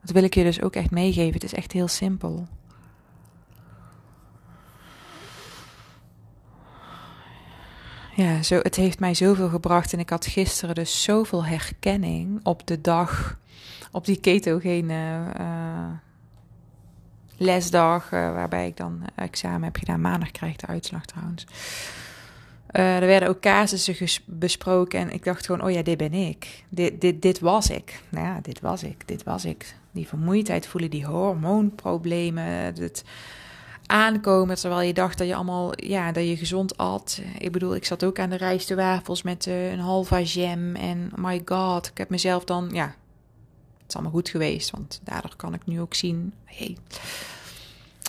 Dat 0.00 0.10
wil 0.10 0.22
ik 0.22 0.34
je 0.34 0.42
dus 0.42 0.62
ook 0.62 0.74
echt 0.74 0.90
meegeven. 0.90 1.32
Het 1.32 1.44
is 1.44 1.54
echt 1.54 1.72
heel 1.72 1.88
simpel. 1.88 2.46
Ja, 8.14 8.42
zo, 8.42 8.58
het 8.62 8.74
heeft 8.74 9.00
mij 9.00 9.14
zoveel 9.14 9.48
gebracht. 9.48 9.92
En 9.92 9.98
ik 9.98 10.10
had 10.10 10.26
gisteren 10.26 10.74
dus 10.74 11.02
zoveel 11.02 11.44
herkenning 11.44 12.40
op 12.42 12.66
de 12.66 12.80
dag, 12.80 13.38
op 13.90 14.04
die 14.04 14.20
ketogene 14.20 15.32
uh, 15.40 15.90
lesdag, 17.36 18.12
uh, 18.12 18.32
waarbij 18.32 18.66
ik 18.66 18.76
dan 18.76 19.02
examen 19.14 19.62
heb 19.62 19.76
gedaan. 19.76 20.00
Maandag 20.00 20.30
krijg 20.30 20.56
de 20.56 20.66
uitslag 20.66 21.04
trouwens. 21.04 21.46
Uh, 22.72 22.96
er 22.96 23.06
werden 23.06 23.28
ook 23.28 23.40
casussen 23.40 24.22
besproken 24.24 25.00
en 25.00 25.12
ik 25.12 25.24
dacht 25.24 25.46
gewoon, 25.46 25.66
oh 25.66 25.70
ja, 25.70 25.82
dit 25.82 25.96
ben 25.96 26.12
ik. 26.12 26.64
Dit, 26.68 27.00
dit, 27.00 27.22
dit 27.22 27.40
was 27.40 27.70
ik. 27.70 28.02
Nou 28.08 28.26
ja, 28.26 28.40
dit 28.42 28.60
was 28.60 28.82
ik, 28.82 29.08
dit 29.08 29.22
was 29.22 29.44
ik. 29.44 29.74
Die 29.90 30.08
vermoeidheid 30.08 30.66
voelen, 30.66 30.90
die 30.90 31.06
hormoonproblemen, 31.06 32.44
het 32.44 33.04
aankomen 33.88 34.56
terwijl 34.56 34.86
je 34.86 34.92
dacht 34.92 35.18
dat 35.18 35.26
je 35.26 35.34
allemaal, 35.34 35.72
ja, 35.84 36.12
dat 36.12 36.24
je 36.24 36.36
gezond 36.36 36.76
at. 36.76 37.20
Ik 37.38 37.52
bedoel, 37.52 37.74
ik 37.74 37.84
zat 37.84 38.04
ook 38.04 38.18
aan 38.18 38.30
de 38.30 38.36
rijstewafels 38.36 39.22
met 39.22 39.46
uh, 39.46 39.70
een 39.72 39.78
halva 39.78 40.20
jam 40.20 40.74
en 40.74 41.10
my 41.16 41.42
god, 41.44 41.86
ik 41.86 41.98
heb 41.98 42.08
mezelf 42.08 42.44
dan, 42.44 42.68
ja, 42.72 42.86
het 43.78 43.88
is 43.88 43.94
allemaal 43.94 44.12
goed 44.12 44.28
geweest, 44.28 44.70
want 44.70 45.00
daardoor 45.04 45.36
kan 45.36 45.54
ik 45.54 45.66
nu 45.66 45.80
ook 45.80 45.94
zien, 45.94 46.32
hey, 46.44 46.76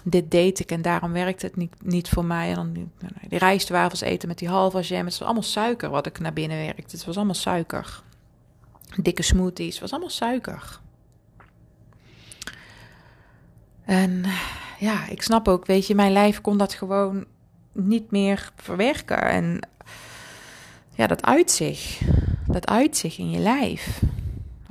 dit 0.03 0.31
deed 0.31 0.59
ik 0.59 0.71
en 0.71 0.81
daarom 0.81 1.11
werkte 1.11 1.45
het 1.45 1.55
niet, 1.55 1.73
niet 1.83 2.09
voor 2.09 2.25
mij. 2.25 2.49
En 2.49 2.55
dan 2.55 2.73
die, 2.73 2.87
die 3.29 3.39
rijstwafels 3.39 4.01
eten 4.01 4.27
met 4.27 4.37
die 4.37 4.49
halve 4.49 4.81
jam. 4.81 5.05
Het 5.05 5.17
was 5.17 5.27
allemaal 5.27 5.43
suiker 5.43 5.89
wat 5.89 6.05
ik 6.05 6.19
naar 6.19 6.33
binnen 6.33 6.57
werkte. 6.57 6.95
Het 6.95 7.05
was 7.05 7.15
allemaal 7.15 7.33
suiker. 7.33 8.01
Dikke 9.01 9.21
smoothies, 9.21 9.71
het 9.71 9.81
was 9.81 9.91
allemaal 9.91 10.09
suiker. 10.09 10.79
En 13.85 14.25
ja, 14.79 15.07
ik 15.07 15.21
snap 15.21 15.47
ook, 15.47 15.65
weet 15.65 15.87
je, 15.87 15.95
mijn 15.95 16.11
lijf 16.11 16.41
kon 16.41 16.57
dat 16.57 16.73
gewoon 16.73 17.25
niet 17.71 18.11
meer 18.11 18.51
verwerken. 18.55 19.21
En 19.21 19.67
ja, 20.95 21.07
dat 21.07 21.23
uit 21.25 21.51
zich. 21.51 22.01
Dat 22.47 22.67
uit 22.67 22.97
zich 22.97 23.17
in 23.17 23.29
je 23.29 23.39
lijf. 23.39 24.01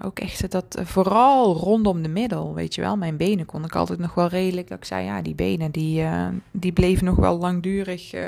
Ook 0.03 0.19
echt 0.19 0.51
dat 0.51 0.75
eh, 0.75 0.85
vooral 0.85 1.57
rondom 1.57 2.03
de 2.03 2.09
middel, 2.09 2.55
weet 2.55 2.75
je 2.75 2.81
wel. 2.81 2.97
Mijn 2.97 3.17
benen 3.17 3.47
kon 3.47 3.65
ik 3.65 3.77
altijd 3.77 3.99
nog 3.99 4.15
wel 4.15 4.27
redelijk. 4.27 4.69
Dat 4.69 4.79
ik 4.79 4.85
zei, 4.85 5.05
ja, 5.05 5.23
die 5.23 5.35
benen 5.35 5.71
die, 5.71 6.03
uh, 6.03 6.29
die 6.51 6.73
bleven 6.73 7.05
nog 7.05 7.17
wel 7.17 7.39
langdurig, 7.39 8.15
uh, 8.15 8.23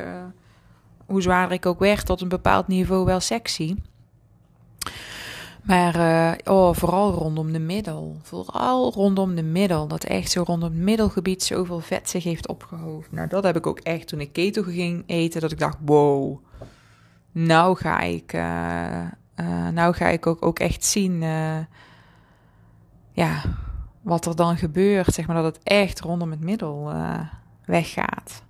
hoe 1.07 1.23
zwaarder 1.23 1.57
ik 1.57 1.67
ook 1.67 1.79
werd, 1.79 2.07
tot 2.07 2.21
een 2.21 2.29
bepaald 2.29 2.69
niveau 2.69 3.05
wel 3.05 3.21
sexy. 3.21 3.77
Maar 5.63 6.39
oh, 6.45 6.75
vooral 6.75 7.13
rondom 7.13 7.53
de 7.53 7.59
middel. 7.59 8.17
Vooral 8.23 8.93
rondom 8.93 9.35
de 9.35 9.43
middel. 9.43 9.87
Dat 9.87 10.05
echt 10.05 10.31
zo 10.31 10.43
rondom 10.47 10.71
het 10.71 10.79
middelgebied 10.79 11.43
zoveel 11.43 11.81
vet 11.81 12.11
zich 12.11 12.25
heeft 12.25 12.49
opgehoofd. 12.49 13.13
Nou, 13.13 13.29
dat 13.29 13.45
heb 13.45 13.57
ik 13.57 13.67
ook 13.67 13.79
echt 13.79 14.07
toen 14.09 14.21
ik 14.21 14.33
keto 14.33 14.63
ging 14.63 15.03
eten. 15.07 15.41
Dat 15.41 15.53
ik 15.53 15.59
dacht, 15.59 15.79
wow, 15.81 16.39
nou 17.33 17.77
ga 17.77 18.01
ik 18.01 18.33
nou 19.73 19.95
ga 19.95 20.07
ik 20.07 20.27
ook, 20.27 20.45
ook 20.45 20.59
echt 20.59 20.85
zien 20.85 21.23
uh, 21.23 21.59
ja, 23.13 23.43
wat 24.03 24.27
er 24.27 24.37
dan 24.37 24.57
gebeurt. 24.57 25.15
Zeg 25.15 25.27
maar 25.27 25.43
dat 25.43 25.55
het 25.55 25.63
echt 25.63 26.01
rondom 26.01 26.31
het 26.31 26.41
middel 26.41 26.93
uh, 26.93 27.21
weggaat. 27.65 28.43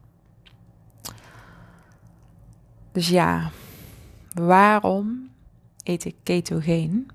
Dus 2.92 3.08
ja, 3.08 3.50
waarom 4.32 5.30
eet 5.82 6.04
ik 6.04 6.16
ketogeen? 6.22 7.10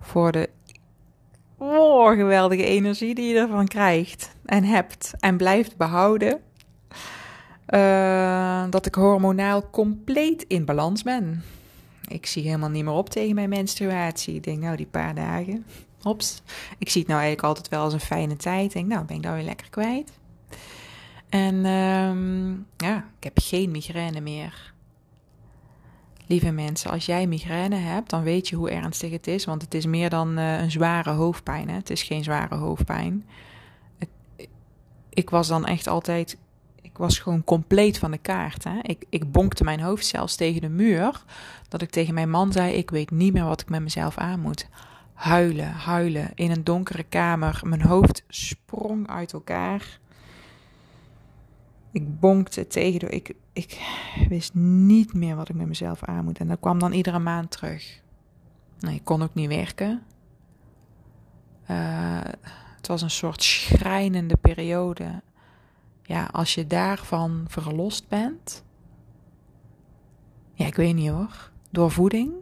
Voor 0.00 0.32
de 0.32 0.50
geweldige 2.16 2.64
energie 2.64 3.14
die 3.14 3.32
je 3.32 3.38
ervan 3.38 3.66
krijgt 3.66 4.34
en 4.44 4.64
hebt 4.64 5.14
en 5.18 5.36
blijft 5.36 5.76
behouden. 5.76 6.40
Dat 8.70 8.86
ik 8.86 8.94
hormonaal 8.94 9.70
compleet 9.70 10.42
in 10.42 10.64
balans 10.64 11.02
ben. 11.02 11.42
Ik 12.10 12.26
zie 12.26 12.42
helemaal 12.42 12.68
niet 12.68 12.84
meer 12.84 12.92
op 12.92 13.10
tegen 13.10 13.34
mijn 13.34 13.48
menstruatie. 13.48 14.34
Ik 14.34 14.44
denk, 14.44 14.58
nou, 14.58 14.76
die 14.76 14.86
paar 14.86 15.14
dagen. 15.14 15.66
Ops. 16.02 16.42
Ik 16.78 16.88
zie 16.88 17.00
het 17.00 17.10
nou 17.10 17.22
eigenlijk 17.22 17.48
altijd 17.48 17.68
wel 17.68 17.82
als 17.82 17.92
een 17.92 18.00
fijne 18.00 18.36
tijd. 18.36 18.64
Ik 18.64 18.72
denk, 18.72 18.86
nou, 18.86 19.04
ben 19.04 19.16
ik 19.16 19.22
dan 19.22 19.34
weer 19.34 19.42
lekker 19.42 19.70
kwijt. 19.70 20.12
En 21.28 21.66
um, 21.66 22.66
ja, 22.76 22.96
ik 23.18 23.24
heb 23.24 23.38
geen 23.42 23.70
migraine 23.70 24.20
meer. 24.20 24.72
Lieve 26.26 26.50
mensen, 26.50 26.90
als 26.90 27.06
jij 27.06 27.26
migraine 27.26 27.76
hebt, 27.76 28.10
dan 28.10 28.22
weet 28.22 28.48
je 28.48 28.56
hoe 28.56 28.70
ernstig 28.70 29.10
het 29.10 29.26
is. 29.26 29.44
Want 29.44 29.62
het 29.62 29.74
is 29.74 29.86
meer 29.86 30.10
dan 30.10 30.38
uh, 30.38 30.60
een 30.60 30.70
zware 30.70 31.10
hoofdpijn. 31.10 31.68
Hè? 31.68 31.74
Het 31.74 31.90
is 31.90 32.02
geen 32.02 32.24
zware 32.24 32.54
hoofdpijn. 32.54 33.24
Ik 35.08 35.30
was 35.30 35.48
dan 35.48 35.66
echt 35.66 35.86
altijd. 35.86 36.36
Was 37.00 37.18
gewoon 37.18 37.44
compleet 37.44 37.98
van 37.98 38.10
de 38.10 38.18
kaart. 38.18 38.64
Hè? 38.64 38.78
Ik, 38.82 39.04
ik 39.08 39.32
bonkte 39.32 39.64
mijn 39.64 39.80
hoofd 39.80 40.06
zelfs 40.06 40.36
tegen 40.36 40.60
de 40.60 40.68
muur. 40.68 41.24
Dat 41.68 41.82
ik 41.82 41.90
tegen 41.90 42.14
mijn 42.14 42.30
man 42.30 42.52
zei: 42.52 42.72
Ik 42.72 42.90
weet 42.90 43.10
niet 43.10 43.32
meer 43.32 43.44
wat 43.44 43.60
ik 43.60 43.68
met 43.68 43.82
mezelf 43.82 44.16
aan 44.16 44.40
moet. 44.40 44.68
Huilen, 45.14 45.70
huilen 45.70 46.30
in 46.34 46.50
een 46.50 46.64
donkere 46.64 47.02
kamer. 47.02 47.60
Mijn 47.64 47.82
hoofd 47.82 48.24
sprong 48.28 49.08
uit 49.08 49.32
elkaar. 49.32 49.98
Ik 51.92 52.20
bonkte 52.20 52.66
tegen 52.66 53.00
de. 53.00 53.08
Ik, 53.08 53.34
ik 53.52 53.80
wist 54.28 54.54
niet 54.54 55.14
meer 55.14 55.36
wat 55.36 55.48
ik 55.48 55.54
met 55.54 55.68
mezelf 55.68 56.04
aan 56.04 56.24
moet. 56.24 56.38
En 56.38 56.48
dat 56.48 56.60
kwam 56.60 56.78
dan 56.78 56.92
iedere 56.92 57.18
maand 57.18 57.50
terug. 57.50 58.00
Nou, 58.78 58.94
ik 58.94 59.04
kon 59.04 59.22
ook 59.22 59.34
niet 59.34 59.48
werken. 59.48 60.02
Uh, 61.70 62.20
het 62.76 62.86
was 62.86 63.02
een 63.02 63.10
soort 63.10 63.42
schrijnende 63.42 64.36
periode. 64.36 65.22
Ja, 66.10 66.28
als 66.32 66.54
je 66.54 66.66
daarvan 66.66 67.44
verlost 67.48 68.08
bent. 68.08 68.64
Ja, 70.52 70.66
ik 70.66 70.74
weet 70.74 70.94
niet 70.94 71.08
hoor. 71.08 71.50
Door 71.70 71.90
voeding. 71.90 72.32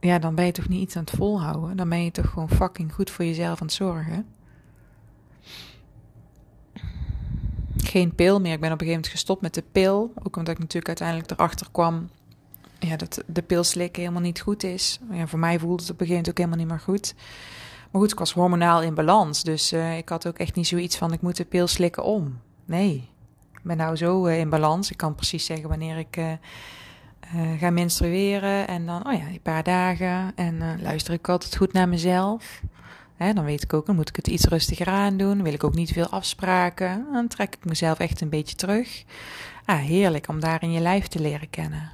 Ja, 0.00 0.18
dan 0.18 0.34
ben 0.34 0.44
je 0.44 0.52
toch 0.52 0.68
niet 0.68 0.80
iets 0.80 0.96
aan 0.96 1.04
het 1.04 1.16
volhouden. 1.16 1.76
Dan 1.76 1.88
ben 1.88 2.04
je 2.04 2.10
toch 2.10 2.28
gewoon 2.28 2.48
fucking 2.48 2.94
goed 2.94 3.10
voor 3.10 3.24
jezelf 3.24 3.60
aan 3.60 3.66
het 3.66 3.76
zorgen. 3.76 4.26
geen 7.76 8.14
pil 8.14 8.40
meer. 8.40 8.52
Ik 8.52 8.60
ben 8.60 8.72
op 8.72 8.80
een 8.80 8.86
gegeven 8.86 9.00
moment 9.02 9.08
gestopt 9.08 9.42
met 9.42 9.54
de 9.54 9.64
pil. 9.72 10.12
Ook 10.22 10.36
omdat 10.36 10.54
ik 10.54 10.58
natuurlijk 10.58 10.88
uiteindelijk 10.88 11.30
erachter 11.30 11.66
kwam 11.72 12.08
ja, 12.78 12.96
dat 12.96 13.22
de 13.26 13.42
pil 13.42 13.64
slikken 13.64 14.02
helemaal 14.02 14.22
niet 14.22 14.40
goed 14.40 14.62
is. 14.62 14.98
Ja, 15.10 15.26
voor 15.26 15.38
mij 15.38 15.58
voelde 15.58 15.82
het 15.82 15.92
op 15.92 16.00
een 16.00 16.06
gegeven 16.06 16.14
moment 16.14 16.28
ook 16.28 16.38
helemaal 16.38 16.58
niet 16.58 16.68
meer 16.68 16.94
goed. 16.94 17.14
Maar 17.96 18.04
goed, 18.04 18.14
ik 18.14 18.20
was 18.20 18.32
hormonaal 18.32 18.82
in 18.82 18.94
balans. 18.94 19.42
Dus 19.42 19.72
uh, 19.72 19.96
ik 19.96 20.08
had 20.08 20.26
ook 20.26 20.38
echt 20.38 20.54
niet 20.54 20.66
zoiets 20.66 20.96
van 20.96 21.12
ik 21.12 21.20
moet 21.20 21.36
de 21.36 21.44
pil 21.44 21.66
slikken 21.66 22.04
om. 22.04 22.40
Nee, 22.64 23.08
ik 23.52 23.60
ben 23.62 23.76
nou 23.76 23.96
zo 23.96 24.26
uh, 24.26 24.38
in 24.38 24.48
balans. 24.48 24.90
Ik 24.90 24.96
kan 24.96 25.14
precies 25.14 25.44
zeggen 25.44 25.68
wanneer 25.68 25.98
ik 25.98 26.16
uh, 26.16 26.32
ga 27.58 27.70
menstrueren. 27.70 28.68
En 28.68 28.86
dan, 28.86 29.06
oh 29.06 29.12
ja, 29.12 29.26
een 29.26 29.40
paar 29.42 29.62
dagen. 29.62 30.32
En 30.34 30.80
luister 30.82 31.14
ik 31.14 31.28
altijd 31.28 31.56
goed 31.56 31.72
naar 31.72 31.88
mezelf 31.88 32.62
dan 33.18 33.44
weet 33.44 33.62
ik 33.62 33.72
ook, 33.72 33.86
dan 33.86 33.94
moet 33.94 34.08
ik 34.08 34.16
het 34.16 34.26
iets 34.26 34.44
rustiger 34.44 34.86
aan 34.86 35.16
doen. 35.16 35.42
Wil 35.42 35.52
ik 35.52 35.64
ook 35.64 35.74
niet 35.74 35.92
veel 35.92 36.08
afspraken. 36.08 37.06
Dan 37.12 37.28
trek 37.28 37.54
ik 37.54 37.64
mezelf 37.64 37.98
echt 37.98 38.20
een 38.20 38.28
beetje 38.28 38.56
terug. 38.56 39.04
Ah, 39.64 39.78
heerlijk 39.78 40.28
om 40.28 40.40
daarin 40.40 40.72
je 40.72 40.80
lijf 40.80 41.06
te 41.06 41.20
leren 41.20 41.50
kennen. 41.50 41.90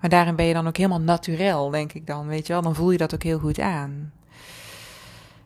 Maar 0.00 0.10
daarin 0.10 0.36
ben 0.36 0.46
je 0.46 0.54
dan 0.54 0.66
ook 0.66 0.76
helemaal 0.76 1.00
naturel, 1.00 1.70
denk 1.70 1.92
ik 1.92 2.06
dan. 2.06 2.26
Weet 2.26 2.46
je 2.46 2.52
wel, 2.52 2.62
dan 2.62 2.74
voel 2.74 2.90
je 2.90 2.98
dat 2.98 3.14
ook 3.14 3.22
heel 3.22 3.38
goed 3.38 3.60
aan. 3.60 4.12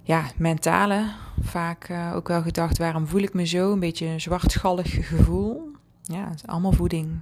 Ja, 0.06 0.24
mentale. 0.36 1.10
Vaak 1.40 1.88
uh, 1.88 2.12
ook 2.14 2.28
wel 2.28 2.42
gedacht, 2.42 2.78
waarom 2.78 3.06
voel 3.06 3.20
ik 3.20 3.34
me 3.34 3.46
zo? 3.46 3.72
Een 3.72 3.80
beetje 3.80 4.06
een 4.06 4.20
zwartgallig 4.20 5.08
gevoel. 5.08 5.70
Ja, 6.02 6.28
het 6.28 6.34
is 6.34 6.46
allemaal 6.46 6.72
voeding. 6.72 7.18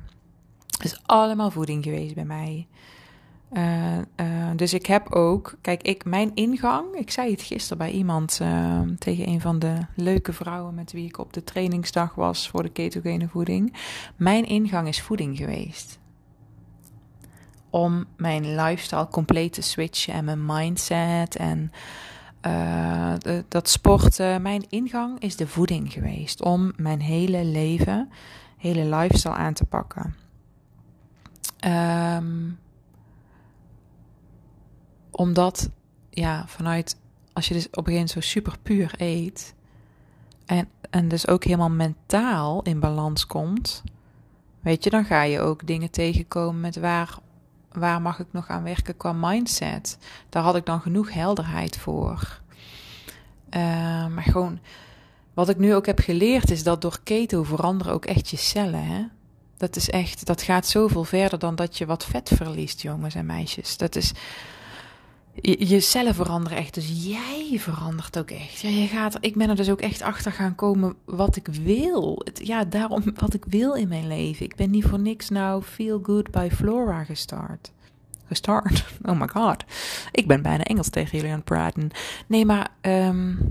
Het 0.66 0.84
is 0.84 1.00
allemaal 1.06 1.50
voeding 1.50 1.84
geweest 1.84 2.14
bij 2.14 2.24
mij. 2.24 2.66
Uh, 3.52 3.96
uh, 3.96 4.50
dus 4.56 4.74
ik 4.74 4.86
heb 4.86 5.12
ook, 5.12 5.54
kijk, 5.60 5.82
ik, 5.82 6.04
mijn 6.04 6.30
ingang, 6.34 6.94
ik 6.94 7.10
zei 7.10 7.30
het 7.30 7.42
gisteren 7.42 7.78
bij 7.78 7.90
iemand 7.90 8.40
tegen 8.98 9.28
een 9.28 9.40
van 9.40 9.58
de 9.58 9.78
leuke 9.94 10.32
vrouwen 10.32 10.74
met 10.74 10.92
wie 10.92 11.06
ik 11.06 11.18
op 11.18 11.32
de 11.32 11.44
trainingsdag 11.44 12.14
was 12.14 12.48
voor 12.48 12.62
de 12.62 12.72
ketogene 12.72 13.28
voeding. 13.28 13.76
Mijn 14.16 14.44
ingang 14.46 14.88
is 14.88 15.02
voeding 15.02 15.36
geweest. 15.36 15.98
Om 17.70 18.04
mijn 18.16 18.54
lifestyle 18.54 19.08
compleet 19.08 19.52
te 19.52 19.62
switchen 19.62 20.14
en 20.14 20.24
mijn 20.24 20.46
mindset 20.46 21.36
en 21.36 21.72
de, 23.18 23.44
dat 23.48 23.68
sporten. 23.68 24.42
Mijn 24.42 24.64
ingang 24.68 25.20
is 25.20 25.36
de 25.36 25.46
voeding 25.46 25.92
geweest 25.92 26.42
om 26.42 26.72
mijn 26.76 27.00
hele 27.00 27.44
leven, 27.44 28.08
hele 28.56 28.96
lifestyle 28.96 29.34
aan 29.34 29.54
te 29.54 29.64
pakken. 29.64 30.14
Um, 31.66 32.58
omdat, 35.10 35.70
ja, 36.10 36.44
vanuit, 36.46 36.96
als 37.32 37.48
je 37.48 37.54
dus 37.54 37.66
op 37.66 37.76
een 37.76 37.84
gegeven 37.84 38.06
moment 38.06 38.10
zo 38.10 38.20
super 38.20 38.58
puur 38.62 38.94
eet. 38.96 39.54
En, 40.46 40.68
en 40.90 41.08
dus 41.08 41.28
ook 41.28 41.44
helemaal 41.44 41.70
mentaal 41.70 42.62
in 42.62 42.80
balans 42.80 43.26
komt. 43.26 43.82
Weet 44.60 44.84
je, 44.84 44.90
dan 44.90 45.04
ga 45.04 45.22
je 45.22 45.40
ook 45.40 45.66
dingen 45.66 45.90
tegenkomen 45.90 46.60
met 46.60 46.76
waar, 46.76 47.18
waar 47.74 48.02
mag 48.02 48.18
ik 48.18 48.26
nog 48.30 48.48
aan 48.48 48.62
werken 48.62 48.96
qua 48.96 49.12
mindset. 49.12 49.98
Daar 50.28 50.42
had 50.42 50.56
ik 50.56 50.66
dan 50.66 50.80
genoeg 50.80 51.12
helderheid 51.12 51.76
voor. 51.76 52.40
Uh, 53.50 53.60
maar 54.06 54.22
gewoon, 54.22 54.58
wat 55.34 55.48
ik 55.48 55.58
nu 55.58 55.74
ook 55.74 55.86
heb 55.86 55.98
geleerd 55.98 56.50
is 56.50 56.62
dat 56.62 56.80
door 56.80 56.98
keto 57.02 57.42
veranderen 57.42 57.92
ook 57.92 58.04
echt 58.04 58.28
je 58.30 58.36
cellen. 58.36 58.84
Hè? 58.84 59.04
Dat 59.56 59.76
is 59.76 59.90
echt, 59.90 60.26
dat 60.26 60.42
gaat 60.42 60.66
zoveel 60.66 61.04
verder 61.04 61.38
dan 61.38 61.54
dat 61.54 61.78
je 61.78 61.86
wat 61.86 62.04
vet 62.04 62.30
verliest, 62.34 62.82
jongens 62.82 63.14
en 63.14 63.26
meisjes. 63.26 63.76
Dat 63.76 63.96
is, 63.96 64.12
je, 65.40 65.80
cellen 65.80 66.14
veranderen 66.14 66.58
echt. 66.58 66.74
Dus 66.74 67.04
jij 67.04 67.58
verandert 67.58 68.18
ook 68.18 68.30
echt. 68.30 68.60
Ja, 68.60 68.68
je 68.68 68.86
gaat, 68.86 69.16
ik 69.20 69.36
ben 69.36 69.48
er 69.48 69.56
dus 69.56 69.70
ook 69.70 69.80
echt 69.80 70.02
achter 70.02 70.32
gaan 70.32 70.54
komen 70.54 70.94
wat 71.04 71.36
ik 71.36 71.46
wil. 71.46 72.20
Het, 72.24 72.46
ja, 72.46 72.64
daarom 72.64 73.02
wat 73.14 73.34
ik 73.34 73.44
wil 73.44 73.74
in 73.74 73.88
mijn 73.88 74.06
leven. 74.06 74.46
Ik 74.46 74.56
ben 74.56 74.70
niet 74.70 74.84
voor 74.84 75.00
niks 75.00 75.28
nou 75.28 75.62
Feel 75.62 76.00
Good 76.02 76.30
by 76.30 76.48
Flora 76.52 77.04
gestart. 77.04 77.72
Gestart? 78.26 78.84
Oh 79.02 79.20
my 79.20 79.28
god. 79.28 79.64
Ik 80.12 80.26
ben 80.26 80.42
bijna 80.42 80.62
Engels 80.62 80.88
tegen 80.88 81.16
jullie 81.16 81.30
aan 81.30 81.36
het 81.36 81.44
praten. 81.44 81.90
Nee, 82.26 82.44
maar 82.46 82.70
um, 82.80 83.50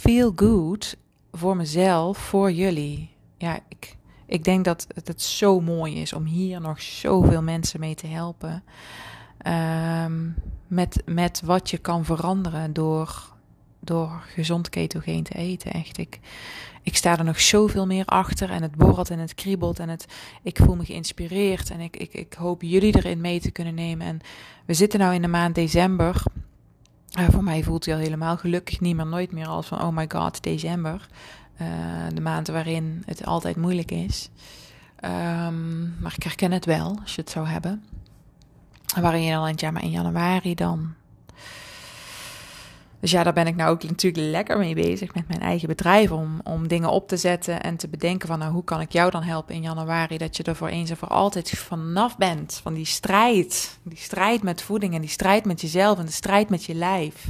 Feel 0.00 0.32
Good 0.36 0.96
voor 1.32 1.56
mezelf, 1.56 2.18
voor 2.18 2.52
jullie. 2.52 3.10
Ja, 3.38 3.58
ik, 3.68 3.96
ik 4.26 4.44
denk 4.44 4.64
dat 4.64 4.86
het 5.04 5.22
zo 5.22 5.60
mooi 5.60 6.00
is 6.00 6.12
om 6.12 6.24
hier 6.24 6.60
nog 6.60 6.82
zoveel 6.82 7.42
mensen 7.42 7.80
mee 7.80 7.94
te 7.94 8.06
helpen. 8.06 8.62
Um, 9.46 10.34
met, 10.66 11.02
met 11.06 11.42
wat 11.44 11.70
je 11.70 11.78
kan 11.78 12.04
veranderen 12.04 12.72
door, 12.72 13.32
door 13.80 14.22
gezond 14.26 14.68
ketogeen 14.68 15.22
te 15.22 15.34
eten. 15.34 15.72
Echt, 15.72 15.98
ik, 15.98 16.20
ik 16.82 16.96
sta 16.96 17.18
er 17.18 17.24
nog 17.24 17.40
zoveel 17.40 17.86
meer 17.86 18.04
achter 18.04 18.50
en 18.50 18.62
het 18.62 18.74
borrelt 18.74 19.10
en 19.10 19.18
het 19.18 19.34
kriebelt 19.34 19.78
en 19.78 19.88
het, 19.88 20.06
ik 20.42 20.58
voel 20.58 20.76
me 20.76 20.84
geïnspireerd 20.84 21.70
en 21.70 21.80
ik, 21.80 21.96
ik, 21.96 22.12
ik 22.14 22.34
hoop 22.34 22.62
jullie 22.62 22.96
erin 22.96 23.20
mee 23.20 23.40
te 23.40 23.50
kunnen 23.50 23.74
nemen. 23.74 24.06
En 24.06 24.20
we 24.66 24.74
zitten 24.74 24.98
nou 24.98 25.14
in 25.14 25.22
de 25.22 25.28
maand 25.28 25.54
december. 25.54 26.22
Uh, 27.18 27.28
voor 27.28 27.44
mij 27.44 27.62
voelt 27.62 27.84
hij 27.84 27.94
al 27.94 28.00
helemaal 28.00 28.36
gelukkig 28.36 28.80
niet 28.80 28.96
meer, 28.96 29.06
nooit 29.06 29.32
meer 29.32 29.46
als 29.46 29.66
van 29.66 29.82
oh 29.82 29.96
my 29.96 30.04
god, 30.08 30.42
december. 30.42 31.08
Uh, 31.62 31.68
de 32.14 32.20
maand 32.20 32.48
waarin 32.48 33.02
het 33.06 33.24
altijd 33.26 33.56
moeilijk 33.56 33.90
is. 33.90 34.30
Um, 35.04 35.94
maar 36.00 36.14
ik 36.16 36.22
herken 36.22 36.52
het 36.52 36.64
wel, 36.64 36.98
als 37.02 37.14
je 37.14 37.20
het 37.20 37.30
zou 37.30 37.46
hebben. 37.46 37.82
Waarin 39.00 39.22
je 39.22 39.32
dan 39.32 39.52
ja, 39.56 39.70
maar 39.70 39.82
in 39.82 39.90
januari 39.90 40.54
dan. 40.54 40.94
Dus 43.04 43.12
ja, 43.12 43.22
daar 43.22 43.32
ben 43.32 43.46
ik 43.46 43.56
nou 43.56 43.70
ook 43.70 43.82
natuurlijk 43.82 44.30
lekker 44.30 44.58
mee 44.58 44.74
bezig 44.74 45.14
met 45.14 45.28
mijn 45.28 45.40
eigen 45.40 45.68
bedrijf. 45.68 46.10
Om, 46.10 46.40
om 46.44 46.68
dingen 46.68 46.90
op 46.90 47.08
te 47.08 47.16
zetten 47.16 47.62
en 47.62 47.76
te 47.76 47.88
bedenken 47.88 48.28
van 48.28 48.38
nou, 48.38 48.52
hoe 48.52 48.64
kan 48.64 48.80
ik 48.80 48.92
jou 48.92 49.10
dan 49.10 49.22
helpen 49.22 49.54
in 49.54 49.62
januari. 49.62 50.18
Dat 50.18 50.36
je 50.36 50.42
er 50.42 50.56
voor 50.56 50.68
eens 50.68 50.90
en 50.90 50.96
voor 50.96 51.08
altijd 51.08 51.50
vanaf 51.50 52.16
bent. 52.16 52.60
Van 52.62 52.74
die 52.74 52.84
strijd. 52.84 53.78
Die 53.82 53.98
strijd 53.98 54.42
met 54.42 54.62
voeding 54.62 54.94
en 54.94 55.00
die 55.00 55.10
strijd 55.10 55.44
met 55.44 55.60
jezelf 55.60 55.98
en 55.98 56.04
de 56.04 56.12
strijd 56.12 56.48
met 56.48 56.64
je 56.64 56.74
lijf. 56.74 57.26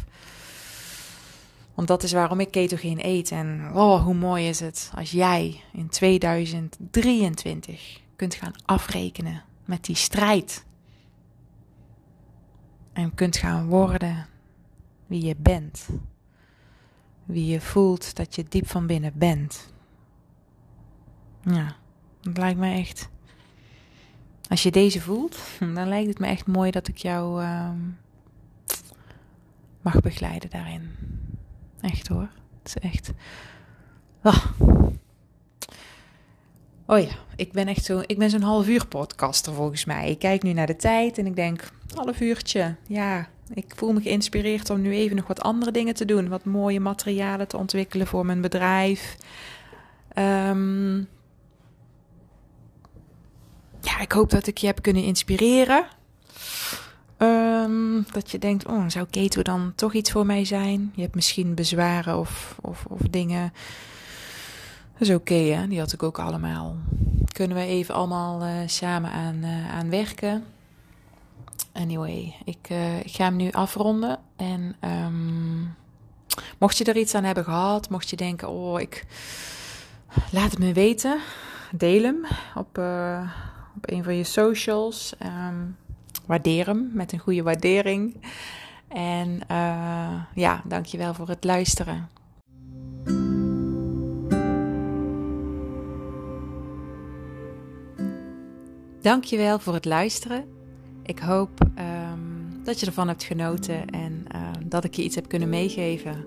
Want 1.75 1.89
dat 1.89 2.03
is 2.03 2.13
waarom 2.13 2.41
ik 2.41 2.51
ketogeen 2.51 2.99
eet. 3.03 3.31
En 3.31 3.71
oh, 3.73 4.05
hoe 4.05 4.15
mooi 4.15 4.49
is 4.49 4.61
het 4.61 4.91
als 4.97 5.11
jij 5.11 5.61
in 5.73 5.89
2023 5.89 8.01
kunt 8.17 8.35
gaan 8.35 8.55
afrekenen 8.65 9.43
met 9.65 9.85
die 9.85 9.97
strijd 9.97 10.65
en 12.95 13.15
kunt 13.15 13.37
gaan 13.37 13.67
worden 13.67 14.27
wie 15.07 15.25
je 15.25 15.37
bent. 15.39 15.89
Wie 17.25 17.47
je 17.47 17.61
voelt 17.61 18.17
dat 18.17 18.35
je 18.35 18.45
diep 18.49 18.69
van 18.69 18.87
binnen 18.87 19.13
bent. 19.15 19.73
Ja, 21.43 21.77
dat 22.21 22.37
lijkt 22.37 22.59
me 22.59 22.75
echt. 22.75 23.09
Als 24.49 24.63
je 24.63 24.71
deze 24.71 25.01
voelt, 25.01 25.39
dan 25.75 25.89
lijkt 25.89 26.09
het 26.09 26.19
me 26.19 26.27
echt 26.27 26.47
mooi 26.47 26.71
dat 26.71 26.89
ik 26.89 26.97
jou 26.97 27.43
ehm, 27.43 27.79
mag 29.81 30.01
begeleiden 30.01 30.51
daarin. 30.51 30.91
Echt 31.81 32.09
hoor. 32.09 32.29
Het 32.63 32.77
is 32.77 32.79
echt. 32.79 33.13
Ah. 34.23 34.47
Oh 36.87 36.99
ja, 36.99 37.15
ik 37.37 37.53
ben 37.53 37.69
echt 37.69 37.85
zo. 37.85 38.03
Ik 38.07 38.19
ben 38.19 38.31
zo'n 38.31 38.43
half 38.43 38.69
uur 38.69 38.87
podcaster 38.87 39.53
volgens 39.53 39.85
mij. 39.85 40.11
Ik 40.11 40.19
kijk 40.19 40.43
nu 40.43 40.53
naar 40.53 40.67
de 40.67 40.77
tijd 40.77 41.19
en 41.19 41.27
ik 41.27 41.37
denk, 41.37 41.71
half 41.95 42.21
uurtje. 42.21 42.75
Ja, 42.87 43.29
ik 43.55 43.73
voel 43.77 43.93
me 43.93 44.01
geïnspireerd 44.01 44.71
om 44.71 44.81
nu 44.81 44.93
even 44.95 45.17
nog 45.17 45.27
wat 45.27 45.41
andere 45.41 45.71
dingen 45.71 45.95
te 45.95 46.05
doen. 46.05 46.29
Wat 46.29 46.45
mooie 46.45 46.81
materialen 46.81 47.49
te 47.49 47.57
ontwikkelen 47.57 48.07
voor 48.07 48.27
mijn 48.27 48.41
bedrijf. 48.41 49.17
Um, 50.19 51.09
ja, 53.81 54.01
ik 54.01 54.13
hoop 54.13 54.31
dat 54.31 54.47
ik 54.47 54.59
je 54.59 54.67
heb 54.67 54.83
kunnen 54.83 55.03
inspireren. 55.03 55.87
Um, 57.19 58.07
dat 58.13 58.31
je 58.31 58.39
denkt, 58.39 58.67
oh, 58.67 58.85
zou 58.89 59.07
keto 59.11 59.43
dan 59.43 59.73
toch 59.75 59.95
iets 59.95 60.11
voor 60.11 60.27
mij 60.27 60.45
zijn? 60.45 60.93
Je 60.95 61.03
hebt 61.03 61.15
misschien 61.15 61.55
bezwaren 61.55 62.19
of, 62.19 62.57
of, 62.61 62.85
of 62.89 63.01
dingen. 63.11 63.53
Dat 64.99 65.09
is 65.09 65.15
oké, 65.15 65.35
hè? 65.35 65.69
Die 65.69 65.79
had 65.79 65.93
ik 65.93 66.03
ook 66.03 66.19
allemaal. 66.19 66.77
Kunnen 67.33 67.57
we 67.57 67.63
even 67.63 67.95
allemaal 67.95 68.47
uh, 68.47 68.53
samen 68.67 69.11
aan, 69.11 69.35
uh, 69.35 69.75
aan 69.75 69.91
werken. 69.91 70.45
Anyway, 71.73 72.35
ik, 72.45 72.69
uh, 72.71 72.99
ik 72.99 73.11
ga 73.13 73.25
hem 73.25 73.37
nu 73.37 73.51
afronden. 73.51 74.19
En 74.37 74.77
um, 74.81 75.75
mocht 76.59 76.77
je 76.77 76.85
er 76.85 76.97
iets 76.97 77.15
aan 77.15 77.25
hebben 77.25 77.45
gehad, 77.45 77.91
mocht 77.91 78.11
je 78.11 78.17
denken, 78.17 78.49
oh, 78.49 78.81
ik 78.81 79.05
laat 80.31 80.51
het 80.51 80.59
me 80.59 80.73
weten. 80.73 81.21
Deel 81.73 82.03
hem 82.03 82.25
op, 82.55 82.79
op 83.77 83.91
een 83.91 84.05
van 84.05 84.17
je 84.17 84.25
socials. 84.25 85.15
Um, 85.23 85.77
waardeer 86.27 86.67
hem 86.67 86.91
met 86.93 87.13
een 87.13 87.19
goede 87.19 87.43
waardering. 87.43 88.17
En 88.89 89.41
ja, 90.35 90.63
dankjewel 90.65 91.15
voor 91.15 91.29
het 91.29 91.45
luisteren. 91.45 92.09
Dankjewel 99.05 99.59
voor 99.59 99.75
het 99.75 99.85
luisteren. 99.85 100.45
Ik 101.03 101.19
hoop 101.19 101.51
um, 101.61 102.61
dat 102.63 102.81
je 102.81 102.87
ervan 102.87 103.09
hebt 103.09 103.23
genoten 103.23 103.87
en 103.87 104.25
uh, 104.35 104.41
dat 104.65 104.85
ik 104.85 104.95
je 104.95 105.03
iets 105.03 105.15
heb 105.15 105.29
kunnen 105.29 105.49
meegeven. 105.49 106.25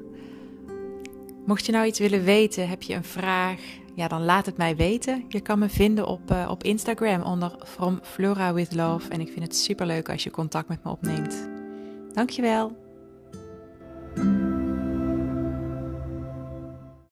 Mocht 1.45 1.65
je 1.65 1.71
nou 1.71 1.85
iets 1.85 1.99
willen 1.99 2.23
weten, 2.23 2.69
heb 2.69 2.81
je 2.81 2.93
een 2.93 3.03
vraag, 3.03 3.59
ja, 3.93 4.07
dan 4.07 4.25
laat 4.25 4.45
het 4.45 4.57
mij 4.57 4.75
weten. 4.75 5.25
Je 5.27 5.39
kan 5.39 5.59
me 5.59 5.69
vinden 5.69 6.07
op, 6.07 6.31
uh, 6.31 6.47
op 6.49 6.63
Instagram 6.63 7.21
onder 7.21 7.55
From 7.65 7.99
Flora 8.01 8.53
with 8.53 8.75
Love. 8.75 9.09
En 9.09 9.21
ik 9.21 9.31
vind 9.31 9.43
het 9.43 9.55
super 9.55 9.85
leuk 9.85 10.09
als 10.09 10.23
je 10.23 10.31
contact 10.31 10.67
met 10.67 10.83
me 10.83 10.89
opneemt. 10.89 11.49
Dankjewel. 12.13 12.86